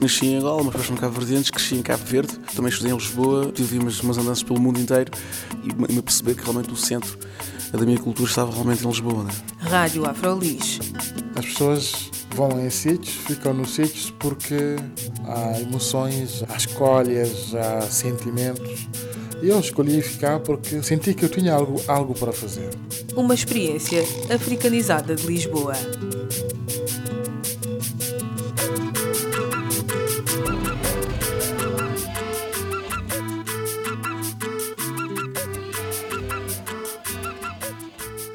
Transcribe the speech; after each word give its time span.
Nasci 0.00 0.26
em 0.26 0.36
Angola, 0.36 0.62
mas 0.62 0.72
depois 0.72 0.90
no 0.90 0.96
Cabo 0.96 1.18
Verdeantes, 1.18 1.50
cresci 1.50 1.74
em 1.74 1.82
Cabo 1.82 2.04
Verde, 2.04 2.38
também 2.54 2.70
estudei 2.70 2.92
em 2.92 2.96
Lisboa, 2.96 3.50
tive 3.52 3.78
umas, 3.78 4.00
umas 4.00 4.18
andanças 4.18 4.42
pelo 4.42 4.60
mundo 4.60 4.78
inteiro 4.78 5.10
e 5.64 5.92
me 5.92 6.02
perceber 6.02 6.34
que 6.34 6.42
realmente 6.42 6.72
o 6.72 6.76
centro 6.76 7.18
da 7.72 7.84
minha 7.84 7.98
cultura 7.98 8.28
estava 8.28 8.52
realmente 8.52 8.84
em 8.84 8.88
Lisboa. 8.88 9.24
Né? 9.24 9.30
Rádio 9.58 10.08
Afrolis. 10.08 10.78
As 11.34 11.44
pessoas 11.46 12.10
vão 12.34 12.64
em 12.64 12.70
sítios, 12.70 13.14
ficam 13.14 13.52
nos 13.54 13.74
sítios 13.74 14.10
porque 14.18 14.76
há 15.24 15.60
emoções, 15.60 16.44
há 16.48 16.56
escolhas, 16.56 17.54
há 17.54 17.80
sentimentos. 17.82 18.88
Eu 19.42 19.60
escolhi 19.60 20.00
ficar 20.00 20.40
porque 20.40 20.82
senti 20.82 21.12
que 21.12 21.24
eu 21.24 21.28
tinha 21.28 21.52
algo, 21.52 21.80
algo 21.86 22.14
para 22.14 22.32
fazer. 22.32 22.70
Uma 23.14 23.34
experiência 23.34 24.02
africanizada 24.34 25.14
de 25.14 25.26
Lisboa. 25.26 25.74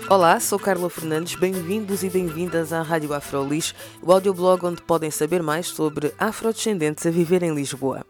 Olá, 0.07 0.39
sou 0.39 0.59
Carla 0.59 0.89
Fernandes, 0.89 1.35
bem-vindos 1.35 2.03
e 2.03 2.09
bem-vindas 2.09 2.73
à 2.73 2.81
Rádio 2.81 3.13
Afrolis, 3.13 3.73
o 4.01 4.11
audioblog 4.11 4.65
onde 4.65 4.81
podem 4.81 5.09
saber 5.09 5.41
mais 5.41 5.67
sobre 5.67 6.13
afrodescendentes 6.19 7.05
a 7.05 7.09
viver 7.09 7.41
em 7.43 7.55
Lisboa. 7.55 8.05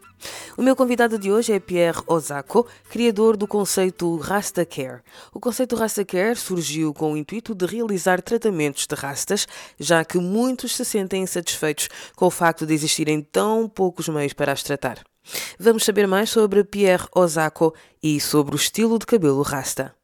O 0.56 0.62
meu 0.62 0.76
convidado 0.76 1.18
de 1.18 1.32
hoje 1.32 1.52
é 1.52 1.58
Pierre 1.58 2.02
Osako, 2.06 2.66
criador 2.90 3.38
do 3.38 3.46
conceito 3.46 4.16
Rasta 4.16 4.66
Care. 4.66 5.00
O 5.32 5.40
conceito 5.40 5.74
Rasta 5.74 6.04
Care 6.04 6.36
surgiu 6.36 6.92
com 6.92 7.14
o 7.14 7.16
intuito 7.16 7.54
de 7.54 7.64
realizar 7.64 8.20
tratamentos 8.20 8.86
de 8.86 8.94
rastas, 8.94 9.46
já 9.80 10.04
que 10.04 10.18
muitos 10.18 10.76
se 10.76 10.84
sentem 10.84 11.22
insatisfeitos 11.22 11.88
com 12.14 12.26
o 12.26 12.30
facto 12.30 12.66
de 12.66 12.74
existirem 12.74 13.22
tão 13.22 13.66
poucos 13.66 14.08
meios 14.08 14.34
para 14.34 14.52
as 14.52 14.62
tratar. 14.62 15.02
Vamos 15.58 15.84
saber 15.84 16.06
mais 16.06 16.28
sobre 16.28 16.62
Pierre 16.64 17.06
Osako 17.14 17.74
e 18.02 18.20
sobre 18.20 18.54
o 18.54 18.56
estilo 18.56 18.98
de 18.98 19.06
cabelo 19.06 19.40
rasta. 19.40 19.94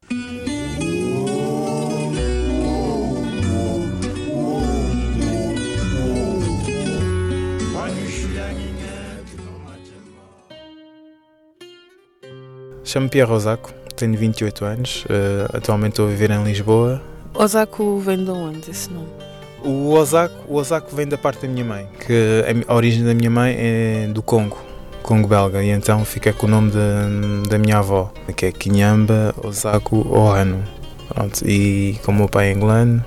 Chamo-me 12.89 13.07
Pierre 13.07 13.31
Osaco, 13.31 13.71
tenho 13.95 14.17
28 14.17 14.65
anos, 14.65 15.05
uh, 15.05 15.55
atualmente 15.55 15.91
estou 15.91 16.07
a 16.07 16.09
viver 16.09 16.31
em 16.31 16.43
Lisboa. 16.43 16.99
Osaco 17.35 17.99
vem 17.99 18.25
de 18.25 18.31
onde 18.31 18.71
esse 18.71 18.89
nome? 18.89 19.09
O 19.63 19.93
Osaco, 19.93 20.33
o 20.47 20.95
vem 20.95 21.07
da 21.07 21.15
parte 21.15 21.43
da 21.45 21.47
minha 21.47 21.63
mãe, 21.63 21.87
que 22.03 22.43
a 22.67 22.73
origem 22.73 23.05
da 23.05 23.13
minha 23.13 23.29
mãe 23.29 23.55
é 23.55 24.07
do 24.07 24.23
Congo, 24.23 24.57
Congo 25.03 25.27
belga, 25.27 25.61
e 25.63 25.69
então 25.69 26.03
fica 26.03 26.33
com 26.33 26.47
o 26.47 26.49
nome 26.49 26.71
de, 26.71 27.47
da 27.47 27.59
minha 27.59 27.77
avó, 27.77 28.11
que 28.35 28.47
é 28.47 28.51
Quinyamba 28.51 29.35
Osaco 29.43 30.07
Ohano. 30.11 30.63
Pronto, 31.09 31.47
e 31.47 31.95
como 32.03 32.17
o 32.17 32.19
meu 32.21 32.27
pai 32.27 32.49
é 32.49 32.55
angolano, 32.55 33.05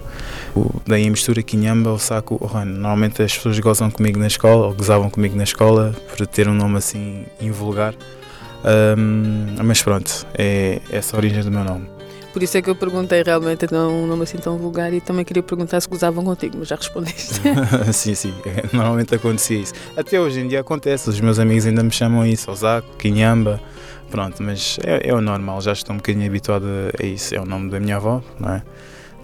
daí 0.86 1.08
a 1.08 1.10
mistura 1.10 1.42
Quinyamba 1.42 1.91
Osaco 1.91 2.38
Ohano. 2.41 2.70
Normalmente 2.72 3.20
as 3.20 3.34
pessoas 3.36 3.58
gozam 3.58 3.91
comigo 3.91 4.16
na 4.16 4.28
escola, 4.28 4.69
ou 4.69 4.75
gozavam 4.75 5.10
comigo 5.10 5.36
na 5.36 5.42
escola, 5.42 5.92
por 6.08 6.25
ter 6.25 6.47
um 6.47 6.55
nome 6.55 6.78
assim 6.78 7.27
invulgar. 7.41 7.97
Um, 8.65 9.63
mas 9.65 9.83
pronto, 9.83 10.27
é 10.39 10.81
essa 10.91 11.17
a 11.17 11.19
origem 11.19 11.43
do 11.43 11.51
meu 11.51 11.65
nome. 11.65 11.89
Por 12.33 12.43
isso 12.43 12.57
é 12.57 12.63
que 12.63 12.71
eu 12.71 12.75
perguntei 12.75 13.23
realmente 13.23 13.71
não 13.71 14.05
um 14.05 14.07
nome 14.07 14.23
assim 14.23 14.39
tão 14.39 14.57
vulgar 14.57 14.93
e 14.95 15.03
também 15.03 15.23
queria 15.23 15.43
perguntar 15.43 15.81
se 15.83 15.89
gozavam 15.89 16.25
contigo, 16.25 16.57
mas 16.59 16.69
já 16.69 16.77
respondeste. 16.77 17.41
sim, 17.93 18.15
sim, 18.15 18.35
normalmente 18.73 19.15
acontecia 19.15 19.59
isso. 19.59 19.75
Até 19.95 20.19
hoje 20.19 20.41
em 20.41 20.49
dia 20.49 20.61
acontece, 20.61 21.11
os 21.11 21.21
meus 21.21 21.39
amigos 21.39 21.67
ainda 21.67 21.83
me 21.83 21.91
chamam 21.91 22.25
isso, 22.25 22.51
Osaco, 22.51 22.97
Quinhamba, 22.97 23.61
pronto, 24.11 24.43
mas 24.43 24.78
é, 24.83 25.11
é 25.11 25.15
o 25.15 25.21
normal, 25.21 25.61
já 25.61 25.72
estou 25.72 25.93
um 25.93 25.99
bocadinho 25.99 26.27
habituado 26.27 26.65
a 26.99 27.05
isso, 27.05 27.34
é 27.34 27.41
o 27.41 27.45
nome 27.45 27.71
da 27.71 27.78
minha 27.78 27.97
avó, 27.97 28.22
não 28.41 28.55
é? 28.55 28.62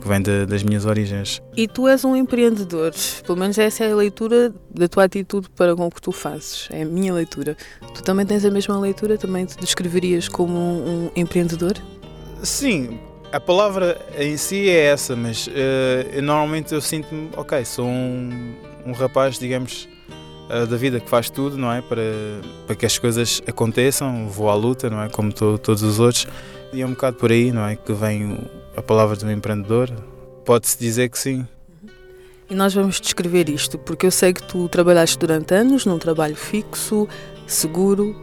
Que 0.08 0.14
vem 0.14 0.22
de, 0.22 0.46
das 0.46 0.62
minhas 0.62 0.86
origens. 0.86 1.42
E 1.54 1.68
tu 1.68 1.86
és 1.86 2.02
um 2.04 2.16
empreendedor, 2.16 2.92
pelo 3.26 3.38
menos 3.38 3.58
essa 3.58 3.84
é 3.84 3.92
a 3.92 3.94
leitura 3.94 4.52
da 4.70 4.88
tua 4.88 5.04
atitude 5.04 5.48
para 5.50 5.76
com 5.76 5.86
o 5.86 5.90
que 5.90 6.00
tu 6.00 6.10
fazes, 6.10 6.68
é 6.72 6.82
a 6.82 6.86
minha 6.86 7.12
leitura. 7.12 7.56
Tu 7.94 8.02
também 8.02 8.24
tens 8.24 8.44
a 8.44 8.50
mesma 8.50 8.80
leitura? 8.80 9.18
Também 9.18 9.44
te 9.44 9.58
descreverias 9.58 10.26
como 10.26 10.56
um, 10.56 11.04
um 11.06 11.10
empreendedor? 11.14 11.74
Sim, 12.42 12.98
a 13.30 13.38
palavra 13.38 14.00
em 14.16 14.36
si 14.38 14.68
é 14.70 14.86
essa, 14.86 15.14
mas 15.14 15.46
uh, 15.46 16.22
normalmente 16.22 16.72
eu 16.72 16.80
sinto-me, 16.80 17.28
ok, 17.36 17.64
sou 17.64 17.86
um, 17.86 18.54
um 18.86 18.92
rapaz, 18.92 19.38
digamos, 19.38 19.86
uh, 20.48 20.66
da 20.66 20.76
vida 20.76 21.00
que 21.00 21.10
faz 21.10 21.28
tudo, 21.28 21.58
não 21.58 21.70
é? 21.70 21.82
Para, 21.82 22.02
para 22.66 22.76
que 22.76 22.86
as 22.86 22.98
coisas 22.98 23.42
aconteçam, 23.46 24.28
vou 24.28 24.48
à 24.48 24.54
luta, 24.54 24.88
não 24.88 25.02
é? 25.02 25.08
Como 25.10 25.32
to, 25.32 25.58
todos 25.58 25.82
os 25.82 26.00
outros. 26.00 26.26
E 26.72 26.82
é 26.82 26.86
um 26.86 26.90
bocado 26.90 27.16
por 27.16 27.32
aí, 27.32 27.50
não 27.50 27.66
é? 27.66 27.76
Que 27.76 27.92
vem 27.92 28.38
a 28.78 28.82
palavra 28.82 29.16
de 29.16 29.26
um 29.26 29.30
empreendedor? 29.30 29.90
Pode-se 30.44 30.78
dizer 30.78 31.08
que 31.08 31.18
sim. 31.18 31.46
E 32.48 32.54
nós 32.54 32.72
vamos 32.72 33.00
descrever 33.00 33.48
isto, 33.48 33.76
porque 33.76 34.06
eu 34.06 34.10
sei 34.10 34.32
que 34.32 34.42
tu 34.42 34.68
trabalhaste 34.68 35.18
durante 35.18 35.52
anos 35.52 35.84
num 35.84 35.98
trabalho 35.98 36.36
fixo, 36.36 37.06
seguro, 37.46 38.16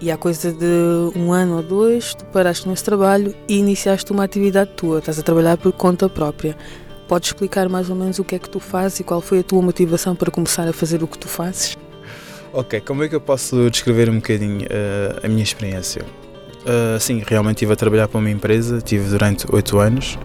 e 0.00 0.10
há 0.10 0.16
coisa 0.16 0.52
de 0.52 1.18
um 1.18 1.32
ano 1.32 1.56
ou 1.56 1.62
dois, 1.62 2.14
tu 2.14 2.24
paraste 2.26 2.68
nesse 2.68 2.84
trabalho 2.84 3.34
e 3.48 3.56
iniciaste 3.56 4.12
uma 4.12 4.24
atividade 4.24 4.72
tua, 4.76 4.98
estás 4.98 5.18
a 5.18 5.22
trabalhar 5.22 5.56
por 5.56 5.72
conta 5.72 6.08
própria. 6.08 6.56
Podes 7.08 7.30
explicar 7.30 7.68
mais 7.68 7.90
ou 7.90 7.96
menos 7.96 8.18
o 8.18 8.24
que 8.24 8.34
é 8.34 8.38
que 8.38 8.48
tu 8.48 8.60
fazes 8.60 9.00
e 9.00 9.04
qual 9.04 9.20
foi 9.20 9.40
a 9.40 9.42
tua 9.42 9.62
motivação 9.62 10.14
para 10.14 10.30
começar 10.30 10.68
a 10.68 10.72
fazer 10.72 11.02
o 11.02 11.08
que 11.08 11.18
tu 11.18 11.26
fazes? 11.26 11.76
Ok, 12.52 12.80
como 12.82 13.02
é 13.02 13.08
que 13.08 13.14
eu 13.14 13.20
posso 13.20 13.70
descrever 13.70 14.10
um 14.10 14.16
bocadinho 14.16 14.60
uh, 14.66 15.24
a 15.24 15.28
minha 15.28 15.42
experiência? 15.42 16.04
Uh, 16.62 16.98
sim, 17.00 17.22
realmente 17.26 17.56
estive 17.56 17.72
a 17.72 17.76
trabalhar 17.76 18.08
para 18.08 18.18
uma 18.18 18.30
empresa, 18.30 18.80
tive 18.80 19.08
durante 19.08 19.46
oito 19.52 19.78
anos. 19.78 20.18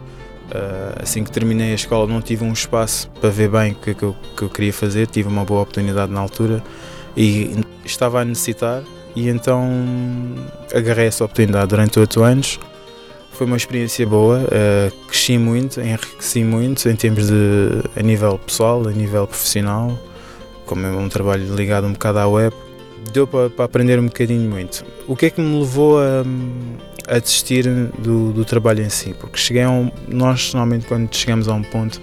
Uh, 0.50 1.02
assim 1.02 1.24
que 1.24 1.32
terminei 1.32 1.72
a 1.72 1.76
escola 1.76 2.08
não 2.08 2.22
tive 2.22 2.46
um 2.46 2.54
espaço 2.54 3.10
para 3.20 3.30
ver 3.30 3.50
bem 3.50 3.74
o 3.74 3.76
que, 3.76 3.94
que, 3.94 4.16
que 4.38 4.42
eu 4.44 4.50
queria 4.50 4.72
fazer, 4.72 5.08
tive 5.08 5.28
uma 5.28 5.44
boa 5.44 5.62
oportunidade 5.64 6.10
na 6.10 6.22
altura 6.22 6.64
e 7.18 7.52
estava 7.84 8.22
a 8.22 8.26
necessitar 8.26 8.82
e 9.14 9.28
então 9.28 9.68
agarrei 10.74 11.08
essa 11.08 11.26
oportunidade 11.26 11.68
durante 11.68 12.00
oito 12.00 12.24
anos. 12.24 12.60
Foi 13.34 13.46
uma 13.46 13.58
experiência 13.58 14.08
boa, 14.08 14.40
uh, 14.40 15.08
cresci 15.08 15.38
muito, 15.38 15.82
enriqueci 15.82 16.44
muito 16.44 16.88
em 16.88 16.96
termos 16.96 17.28
de 17.28 17.84
a 17.96 18.02
nível 18.02 18.40
pessoal, 18.40 18.88
a 18.88 18.92
nível 18.92 19.28
profissional, 19.28 20.00
como 20.66 20.86
é 20.86 20.90
um 20.92 21.10
trabalho 21.10 21.54
ligado 21.56 21.88
um 21.88 21.94
bocado 21.94 22.20
à 22.20 22.28
web 22.28 22.56
deu 23.12 23.28
para, 23.28 23.50
para, 23.50 23.66
aprender 23.66 24.00
um 24.00 24.06
bocadinho 24.06 24.50
muito. 24.50 24.86
O 25.08 25.16
que 25.16 25.28
é 25.28 25.30
que 25.30 25.42
me 25.42 25.60
levou 25.60 26.00
a, 26.00 26.24
a 27.08 27.20
desistir 27.20 27.64
do, 27.98 28.32
do 28.34 28.46
trabalho 28.46 28.84
em 28.84 28.90
si? 28.90 29.14
Porque 29.20 29.38
cheguei 29.38 29.64
a 29.64 29.70
um, 29.70 29.92
nós 30.08 30.54
normalmente 30.54 30.88
quando 30.88 31.14
chegamos 31.16 31.48
a 31.48 31.54
um 31.54 31.64
ponto 31.64 32.02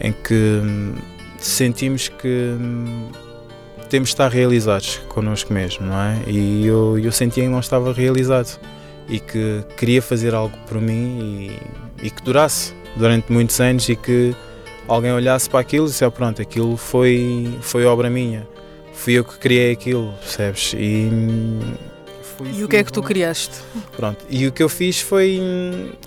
em 0.00 0.12
que 0.12 0.34
hum, 0.34 0.94
sentimos 1.38 2.08
que 2.08 2.28
hum, 2.28 3.08
temos 3.88 4.08
de 4.08 4.14
estar 4.14 4.28
realizados 4.30 5.00
connosco 5.08 5.52
mesmo, 5.52 5.86
não 5.86 6.00
é? 6.00 6.22
E 6.26 6.66
eu, 6.66 6.98
eu 6.98 7.12
sentia 7.12 7.44
que 7.44 7.48
não 7.48 7.60
estava 7.60 7.92
realizado 7.92 8.58
e 9.08 9.20
que 9.20 9.62
queria 9.76 10.00
fazer 10.00 10.34
algo 10.34 10.56
por 10.66 10.80
mim 10.80 11.50
e, 12.00 12.06
e 12.06 12.10
que 12.10 12.22
durasse 12.22 12.74
durante 12.96 13.30
muitos 13.30 13.60
anos 13.60 13.88
e 13.88 13.96
que 13.96 14.34
alguém 14.88 15.12
olhasse 15.12 15.48
para 15.48 15.60
aquilo 15.60 15.86
e 15.86 15.88
disse, 15.88 16.04
oh, 16.04 16.10
pronto, 16.10 16.40
aquilo 16.40 16.76
foi, 16.76 17.58
foi 17.60 17.84
obra 17.84 18.10
minha 18.10 18.46
fui 18.94 19.14
eu 19.14 19.24
que 19.24 19.38
criei 19.38 19.72
aquilo, 19.72 20.12
percebes? 20.20 20.74
E, 20.74 21.08
e 22.54 22.64
o 22.64 22.68
que 22.68 22.76
é 22.76 22.84
que 22.84 22.92
tu 22.92 23.02
criaste? 23.02 23.54
Pronto, 23.96 24.24
e 24.28 24.46
o 24.46 24.52
que 24.52 24.62
eu 24.62 24.68
fiz 24.68 25.00
foi. 25.00 25.40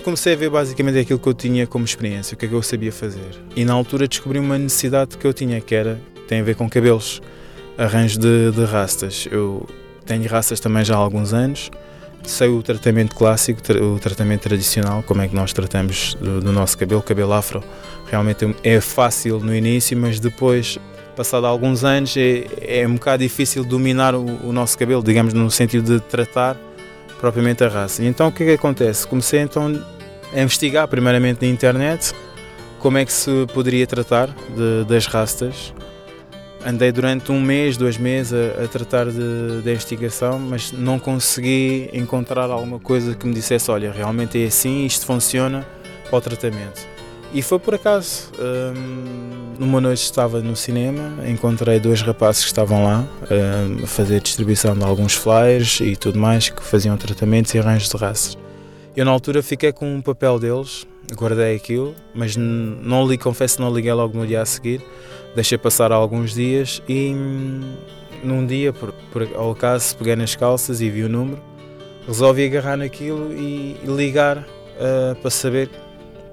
Comecei 0.03 0.33
a 0.33 0.35
ver 0.35 0.49
basicamente 0.49 0.99
aquilo 0.99 1.19
que 1.19 1.27
eu 1.27 1.33
tinha 1.33 1.65
como 1.65 1.85
experiência, 1.85 2.35
o 2.35 2.37
que 2.37 2.45
é 2.45 2.49
que 2.49 2.55
eu 2.55 2.61
sabia 2.61 2.91
fazer. 2.91 3.29
E 3.55 3.63
na 3.63 3.73
altura 3.73 4.07
descobri 4.07 4.39
uma 4.39 4.57
necessidade 4.57 5.17
que 5.17 5.25
eu 5.25 5.33
tinha, 5.33 5.61
que 5.61 5.73
era. 5.73 5.99
tem 6.27 6.41
a 6.41 6.43
ver 6.43 6.55
com 6.55 6.69
cabelos, 6.69 7.21
arranjo 7.77 8.19
de, 8.19 8.51
de 8.51 8.65
rastas. 8.65 9.27
Eu 9.31 9.67
tenho 10.05 10.27
rastas 10.27 10.59
também 10.59 10.83
já 10.83 10.95
há 10.95 10.97
alguns 10.97 11.33
anos, 11.33 11.71
sei 12.23 12.49
o 12.49 12.61
tratamento 12.61 13.15
clássico, 13.15 13.61
o 13.81 13.99
tratamento 13.99 14.41
tradicional, 14.41 15.03
como 15.03 15.21
é 15.21 15.27
que 15.27 15.35
nós 15.35 15.53
tratamos 15.53 16.15
do, 16.15 16.41
do 16.41 16.51
nosso 16.51 16.77
cabelo, 16.77 17.01
cabelo 17.01 17.33
afro. 17.33 17.63
Realmente 18.09 18.55
é 18.63 18.79
fácil 18.81 19.39
no 19.39 19.55
início, 19.55 19.97
mas 19.97 20.19
depois 20.19 20.77
passado 21.15 21.47
alguns 21.47 21.83
anos, 21.83 22.15
é, 22.17 22.45
é 22.81 22.87
um 22.87 22.95
bocado 22.95 23.23
difícil 23.23 23.63
dominar 23.63 24.13
o, 24.13 24.25
o, 24.47 24.51
nosso 24.53 24.77
cabelo, 24.77 25.03
digamos, 25.03 25.33
no 25.33 25.49
sentido 25.49 25.99
de 25.99 26.05
tratar 26.05 26.57
propriamente 27.19 27.63
a 27.63 27.67
raça. 27.67 28.03
Então 28.03 28.27
o 28.27 28.31
que 28.31 28.43
é 28.43 28.45
que 28.47 28.53
acontece? 28.53 29.07
Comecei 29.07 29.39
então 29.39 29.81
a 30.33 30.41
investigar, 30.41 30.87
primeiramente 30.87 31.45
na 31.45 31.51
internet, 31.51 32.13
como 32.79 32.97
é 32.97 33.05
que 33.05 33.13
se 33.13 33.31
poderia 33.53 33.87
tratar 33.87 34.27
de, 34.27 34.85
das 34.87 35.07
rastas. 35.07 35.73
Andei 36.65 36.91
durante 36.91 37.31
um 37.31 37.39
mês, 37.39 37.77
dois 37.77 37.97
meses 37.97 38.33
a, 38.33 38.63
a 38.63 38.67
tratar 38.67 39.05
de 39.05 39.69
investigação, 39.69 40.39
mas 40.39 40.71
não 40.71 40.97
consegui 40.97 41.89
encontrar 41.93 42.49
alguma 42.49 42.79
coisa 42.79 43.15
que 43.15 43.25
me 43.25 43.33
dissesse: 43.33 43.69
olha, 43.71 43.91
realmente 43.91 44.43
é 44.43 44.47
assim, 44.47 44.85
isto 44.85 45.05
funciona 45.05 45.65
para 46.09 46.17
o 46.17 46.21
tratamento. 46.21 46.94
E 47.33 47.41
foi 47.41 47.59
por 47.59 47.75
acaso. 47.75 48.31
Um, 48.39 49.35
numa 49.59 49.79
noite 49.79 50.03
estava 50.03 50.41
no 50.41 50.55
cinema, 50.55 51.27
encontrei 51.27 51.79
dois 51.79 52.01
rapazes 52.01 52.41
que 52.41 52.47
estavam 52.47 52.83
lá 52.83 53.07
um, 53.31 53.83
a 53.83 53.87
fazer 53.87 54.21
distribuição 54.21 54.77
de 54.77 54.83
alguns 54.83 55.13
flyers 55.13 55.79
e 55.79 55.95
tudo 55.95 56.19
mais, 56.19 56.49
que 56.49 56.63
faziam 56.63 56.95
tratamentos 56.97 57.53
e 57.53 57.59
arranjos 57.59 57.89
de 57.89 57.97
raças. 57.97 58.37
Eu 58.95 59.05
na 59.05 59.11
altura 59.11 59.43
fiquei 59.43 59.71
com 59.71 59.93
um 59.93 60.01
papel 60.01 60.39
deles, 60.39 60.85
guardei 61.13 61.55
aquilo, 61.55 61.93
mas 62.13 62.35
não 62.35 63.07
li, 63.07 63.17
confesso, 63.17 63.61
não 63.61 63.73
liguei 63.73 63.93
logo 63.93 64.17
no 64.17 64.25
dia 64.25 64.41
a 64.41 64.45
seguir. 64.45 64.81
Deixei 65.35 65.57
passar 65.57 65.91
alguns 65.91 66.33
dias 66.33 66.81
e 66.87 67.13
hum, 67.13 67.75
num 68.23 68.45
dia, 68.45 68.71
por, 68.71 68.93
por 69.11 69.27
ao 69.35 69.51
acaso, 69.51 69.97
peguei 69.97 70.15
nas 70.15 70.35
calças 70.35 70.79
e 70.79 70.89
vi 70.89 71.03
o 71.03 71.09
número, 71.09 71.41
resolvi 72.07 72.45
agarrar 72.45 72.77
naquilo 72.77 73.33
e, 73.33 73.75
e 73.83 73.87
ligar 73.87 74.37
uh, 74.37 75.15
para 75.21 75.29
saber 75.29 75.69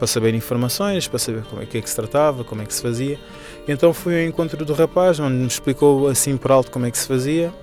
para 0.02 0.08
saber 0.08 0.34
informações, 0.34 1.06
para 1.06 1.20
saber 1.20 1.44
como 1.44 1.62
é 1.62 1.64
que, 1.64 1.78
é 1.78 1.80
que 1.80 1.88
se 1.88 1.94
tratava, 1.94 2.42
como 2.42 2.60
é 2.60 2.66
que 2.66 2.74
se 2.74 2.82
fazia. 2.82 3.20
Então 3.68 3.94
fui 3.94 4.20
ao 4.20 4.28
encontro 4.28 4.64
do 4.64 4.72
rapaz, 4.72 5.20
onde 5.20 5.36
me 5.36 5.46
explicou 5.46 6.08
assim 6.08 6.36
por 6.36 6.50
alto 6.50 6.72
como 6.72 6.86
é 6.86 6.90
que 6.90 6.98
se 6.98 7.06
fazia. 7.06 7.54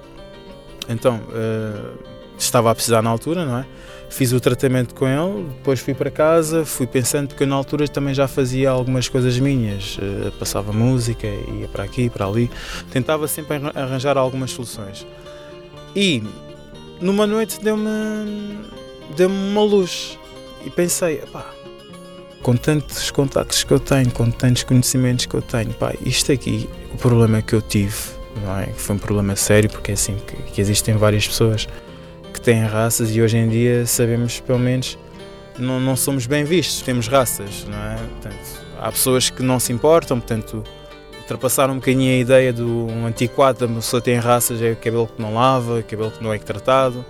Então 0.88 1.18
uh, 1.18 2.00
estava 2.38 2.71
a 2.71 2.74
precisar 2.74 3.01
na 3.01 3.09
altura, 3.09 3.45
não 3.45 3.57
é? 3.57 3.65
Fiz 4.09 4.31
o 4.31 4.39
tratamento 4.39 4.95
com 4.95 5.06
ele, 5.06 5.50
depois 5.50 5.81
fui 5.81 5.94
para 5.94 6.09
casa, 6.09 6.63
fui 6.63 6.88
pensando 6.88 7.36
que 7.36 7.44
eu 7.44 7.47
na 7.47 7.57
altura 7.57 7.86
também 7.89 8.13
já 8.13 8.25
fazia 8.25 8.69
algumas 8.69 9.09
coisas 9.09 9.38
minhas, 9.38 9.97
uh, 9.97 10.31
passava 10.39 10.71
música, 10.71 11.27
ia 11.27 11.68
para 11.68 11.83
aqui, 11.83 12.09
para 12.09 12.25
ali, 12.25 12.50
tentava 12.89 13.27
sempre 13.27 13.59
arranjar 13.75 14.18
algumas 14.18 14.51
soluções. 14.51 15.06
E 15.94 16.24
numa 17.01 17.27
noite 17.27 17.59
deu-me 17.62 17.89
deu-me 19.18 19.36
uma 19.36 19.62
luz 19.62 20.18
e 20.65 20.69
pensei, 20.69 21.18
pá, 21.33 21.58
com 22.50 22.57
tantos 22.57 23.12
contactos 23.12 23.63
que 23.63 23.72
eu 23.72 23.80
tenho, 23.80 24.10
com 24.10 24.31
tantos 24.31 24.63
conhecimentos 24.63 25.28
que 25.28 25.36
eu 25.36 25.42
tenho, 25.42 25.72
pá, 25.75 25.94
isto 26.04 26.31
aqui, 26.31 26.68
o 26.92 26.98
problema 26.98 27.44
que 27.44 27.54
eu 27.54 27.62
tive, 27.62 27.96
não 28.44 28.57
é? 28.57 28.66
Foi 28.75 28.96
um 28.96 29.00
problema 29.00 29.36
sério, 29.36 29.69
porque 29.69 29.92
é 29.92 29.94
assim 29.94 30.16
que, 30.16 30.36
que 30.51 30.60
existem 30.60 30.96
várias 30.96 31.28
pessoas 31.28 31.68
que 32.34 32.42
têm 32.42 32.63
raças 32.63 33.16
e 33.16 33.22
hoje 33.22 33.38
em 33.38 33.48
dia 33.48 33.86
sabemos 33.86 34.40
pelo 34.40 34.57
menos 34.57 34.98
não, 35.60 35.80
não 35.80 35.96
somos 35.96 36.25
bem 36.25 36.44
vistos, 36.44 36.81
temos 36.81 37.07
raças, 37.07 37.68
não 37.69 37.78
é? 37.78 37.98
Portanto, 37.98 38.66
há 38.80 38.92
pessoas 38.92 39.30
que 39.30 39.44
não 39.44 39.60
se 39.60 39.72
importam, 39.72 40.19
portanto, 40.19 40.63
ultrapassar 41.19 41.69
um 41.69 41.75
bocadinho 41.75 42.12
a 42.12 42.18
ideia 42.18 42.51
do 42.51 42.88
um 42.88 43.06
antiquado 43.06 43.68
da 43.68 43.72
pessoa 43.75 44.01
tem 44.01 44.16
raças, 44.16 44.60
é 44.60 44.74
cabelo 44.74 45.06
que 45.06 45.22
não 45.22 45.36
lava, 45.36 45.84
cabelo 45.84 46.10
que 46.10 46.24
não 46.24 46.34
é 46.34 46.40
tratado. 46.40 47.06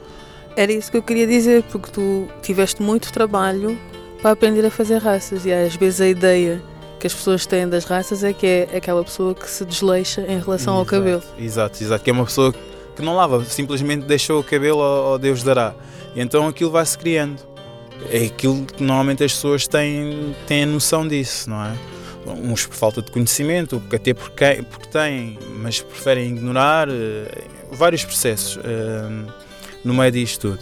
Era 0.57 0.73
isso 0.73 0.91
que 0.91 0.97
eu 0.97 1.01
queria 1.01 1.25
dizer, 1.25 1.63
porque 1.71 1.89
tu 1.89 2.27
tiveste 2.41 2.81
muito 2.81 3.09
trabalho 3.13 3.79
para 4.21 4.31
aprender 4.31 4.65
a 4.65 4.71
fazer 4.71 4.97
raças 4.97 5.45
e 5.45 5.51
às 5.51 5.75
vezes 5.75 6.01
a 6.01 6.07
ideia 6.07 6.61
que 6.99 7.07
as 7.07 7.13
pessoas 7.13 7.45
têm 7.45 7.67
das 7.67 7.85
raças 7.85 8.23
é 8.23 8.33
que 8.33 8.45
é 8.45 8.77
aquela 8.77 9.03
pessoa 9.03 9.33
que 9.33 9.49
se 9.49 9.63
desleixa 9.63 10.21
em 10.21 10.39
relação 10.39 10.73
exato, 10.73 10.79
ao 10.79 10.85
cabelo. 10.85 11.23
Exato, 11.37 11.83
exato, 11.83 12.03
que 12.03 12.09
é 12.09 12.13
uma 12.13 12.25
pessoa 12.25 12.53
que 12.95 13.01
não 13.01 13.15
lava, 13.15 13.43
simplesmente 13.45 14.05
deixou 14.05 14.41
o 14.41 14.43
cabelo 14.43 14.81
ao, 14.81 15.17
Deus 15.17 15.41
dará. 15.41 15.73
E 16.13 16.19
então 16.19 16.47
aquilo 16.47 16.69
vai-se 16.69 16.97
criando. 16.97 17.41
É 18.09 18.25
aquilo 18.25 18.65
que 18.65 18.83
normalmente 18.83 19.23
as 19.23 19.33
pessoas 19.33 19.67
têm, 19.67 20.35
têm 20.45 20.63
a 20.63 20.65
noção 20.65 21.07
disso, 21.07 21.49
não 21.49 21.63
é? 21.63 21.73
Uns 22.27 22.65
por 22.65 22.75
falta 22.75 23.01
de 23.01 23.11
conhecimento, 23.11 23.81
até 23.91 24.13
porque, 24.13 24.63
porque 24.69 24.87
têm, 24.89 25.39
mas 25.57 25.81
preferem 25.81 26.31
ignorar, 26.31 26.87
eh, 26.89 27.43
vários 27.71 28.03
processos 28.03 28.57
uh, 28.57 29.33
no 29.83 29.93
meio 29.93 30.11
disto 30.11 30.51
tudo. 30.51 30.59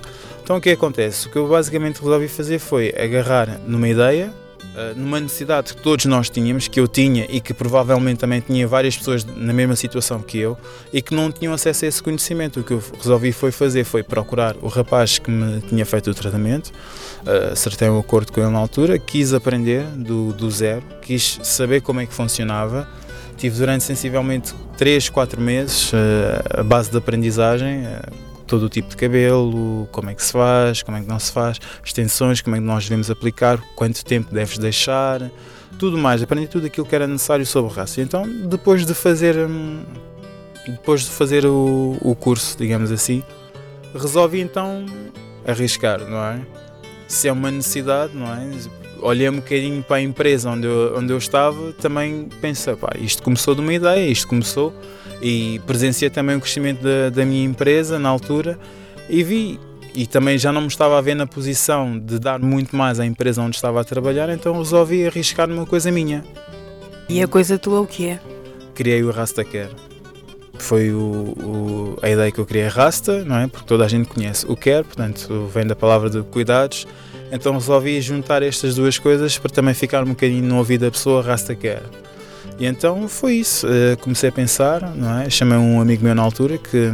Então 0.48 0.56
o 0.56 0.62
que 0.62 0.70
acontece? 0.70 1.28
O 1.28 1.30
que 1.30 1.36
eu 1.38 1.46
basicamente 1.46 2.00
resolvi 2.02 2.30
fazer 2.30 2.58
foi 2.58 2.96
agarrar 2.98 3.60
numa 3.68 3.86
ideia, 3.86 4.34
eh, 4.78 4.94
numa 4.96 5.20
necessidade 5.20 5.74
que 5.74 5.82
todos 5.82 6.06
nós 6.06 6.30
tínhamos, 6.30 6.70
que 6.70 6.80
eu 6.80 6.88
tinha 6.88 7.26
e 7.28 7.42
que 7.42 7.54
provavelmente 7.54 8.20
também 8.20 8.40
tinha 8.40 8.66
várias 8.66 8.96
pessoas 8.96 9.26
na 9.26 9.52
mesma 9.52 9.76
situação 9.76 10.22
que 10.22 10.38
eu 10.38 10.58
e 10.94 11.02
que 11.02 11.14
não 11.14 11.34
tinham 11.34 11.54
acesso 11.54 11.84
a 11.84 11.90
esse 11.90 12.02
conhecimento. 12.02 12.62
O 12.62 12.64
que 12.64 12.72
eu 12.72 12.82
resolvi 12.98 13.34
foi 13.34 13.52
fazer 13.52 13.84
foi 13.84 14.04
procurar 14.04 14.56
o 14.62 14.70
rapaz 14.70 15.20
que 15.20 15.30
me 15.30 15.60
tinha 15.64 15.86
feito 15.86 16.12
o 16.12 16.14
tratamento, 16.14 16.68
uh, 16.68 17.52
acertei 17.52 17.90
um 17.90 18.00
acordo 18.00 18.32
com 18.32 18.40
ele 18.40 18.50
na 18.50 18.60
altura, 18.60 18.98
quis 18.98 19.34
aprender 19.34 19.84
do, 19.98 20.32
do 20.32 20.50
zero, 20.50 20.82
quis 21.02 21.42
saber 21.44 21.82
como 21.82 22.00
é 22.00 22.06
que 22.06 22.14
funcionava. 22.14 22.88
Tive 23.36 23.58
durante 23.58 23.84
sensivelmente 23.84 24.56
3, 24.78 25.10
4 25.10 25.42
meses 25.42 25.92
uh, 25.92 26.62
a 26.62 26.64
base 26.64 26.90
de 26.90 26.98
aprendizagem, 26.98 27.84
todo 28.48 28.64
o 28.64 28.70
tipo 28.70 28.90
de 28.90 28.96
cabelo, 28.96 29.88
como 29.92 30.10
é 30.10 30.16
que 30.16 30.24
se 30.24 30.32
faz, 30.32 30.82
como 30.82 30.98
é 30.98 31.02
que 31.02 31.08
não 31.08 31.20
se 31.20 31.32
faz, 31.32 31.60
extensões, 31.84 32.42
como 32.42 32.56
é 32.56 32.60
que 32.60 32.66
nós 32.66 32.86
devemos 32.86 33.12
aplicar, 33.12 33.62
quanto 33.76 34.04
tempo 34.04 34.34
deves 34.34 34.58
deixar, 34.58 35.30
tudo 35.78 35.98
mais. 35.98 36.24
Aprendi 36.24 36.48
tudo 36.48 36.66
aquilo 36.66 36.86
que 36.86 36.96
era 36.96 37.06
necessário 37.06 37.46
sobre 37.46 37.74
raça. 37.74 38.02
Então, 38.02 38.28
depois 38.48 38.86
de 38.86 38.94
fazer, 38.94 39.38
hum, 39.38 39.84
depois 40.68 41.02
de 41.02 41.10
fazer 41.10 41.46
o, 41.46 41.98
o 42.02 42.16
curso, 42.16 42.58
digamos 42.58 42.92
assim, 42.92 43.24
resolvi 43.94 44.40
então 44.40 44.86
arriscar, 45.46 46.00
não 46.00 46.24
é? 46.24 46.42
Se 47.08 47.28
é 47.28 47.32
uma 47.32 47.52
necessidade, 47.52 48.16
não 48.16 48.28
é? 48.28 48.50
Olhei 49.00 49.30
um 49.30 49.36
bocadinho 49.36 49.84
para 49.84 49.98
a 49.98 50.02
empresa 50.02 50.50
onde 50.50 50.66
eu, 50.66 50.96
onde 50.98 51.14
eu 51.14 51.18
estava, 51.18 51.72
também 51.74 52.28
pensei, 52.42 52.76
pá, 52.76 52.90
isto 53.00 53.22
começou 53.22 53.54
de 53.54 53.62
uma 53.62 53.74
ideia, 53.74 54.10
isto 54.10 54.28
começou 54.28 54.74
e 55.22 55.60
presenciei 55.66 56.10
também 56.10 56.36
o 56.36 56.40
crescimento 56.40 56.81
da, 56.81 57.10
da 57.10 57.25
minha 57.25 57.44
empresa 57.44 57.98
na 57.98 58.10
altura 58.10 58.58
e 59.10 59.24
vi 59.24 59.60
e 59.98 60.06
também 60.06 60.38
já 60.38 60.52
não 60.52 60.62
me 60.62 60.68
estava 60.68 60.96
a 60.96 61.02
ver 61.02 61.16
na 61.16 61.25
posição 61.25 61.98
de 61.98 62.19
dar 62.19 62.40
muito 62.40 62.75
mais 62.75 63.00
à 63.00 63.06
empresa 63.06 63.42
onde 63.42 63.56
estava 63.56 63.81
a 63.81 63.84
trabalhar, 63.84 64.30
então 64.30 64.56
resolvi 64.56 65.08
arriscar 65.08 65.48
numa 65.48 65.66
coisa 65.66 65.92
minha. 65.92 66.24
E 67.10 67.19
a 67.19 67.28
coisa 67.28 67.58
tua 67.58 67.81
o 67.81 67.88
que 67.88 68.10
é? 68.10 68.19
Criei 68.75 69.04
o 69.04 69.10
Rasta 69.10 69.44
Care. 69.44 69.72
Foi 70.60 70.92
o, 70.92 71.00
o, 71.00 71.98
a 72.02 72.10
ideia 72.12 72.31
que 72.31 72.38
eu 72.38 72.46
criei 72.46 72.68
Rasta, 72.68 73.24
não 73.24 73.38
é? 73.38 73.48
Porque 73.48 73.66
toda 73.66 73.86
a 73.86 73.88
gente 73.88 74.08
conhece 74.08 74.46
o 74.48 74.56
Care, 74.56 74.84
portanto 74.84 75.50
vem 75.52 75.66
da 75.66 75.75
palavra 75.75 76.12
de 76.12 76.22
cuidados. 76.22 76.86
Então 77.31 77.54
resolvi 77.54 78.00
juntar 78.00 78.44
estas 78.44 78.75
duas 78.75 79.00
coisas 79.00 79.36
para 79.40 79.50
também 79.50 79.74
ficar 79.74 80.04
um 80.04 80.10
bocadinho 80.10 80.44
no 80.44 80.58
ouvido 80.58 80.86
da 80.86 80.92
pessoa 80.92 81.24
Rasta 81.24 81.56
Care. 81.56 81.81
E 82.59 82.65
então 82.65 83.07
foi 83.07 83.36
isso. 83.36 83.68
Uh, 83.68 83.98
comecei 84.01 84.30
a 84.30 84.31
pensar, 84.31 84.81
não 84.95 85.19
é? 85.19 85.30
Chamei 85.30 85.57
um 85.57 85.80
amigo 85.80 86.04
meu 86.04 86.15
na 86.15 86.24
altura 86.24 86.57
que, 86.57 86.92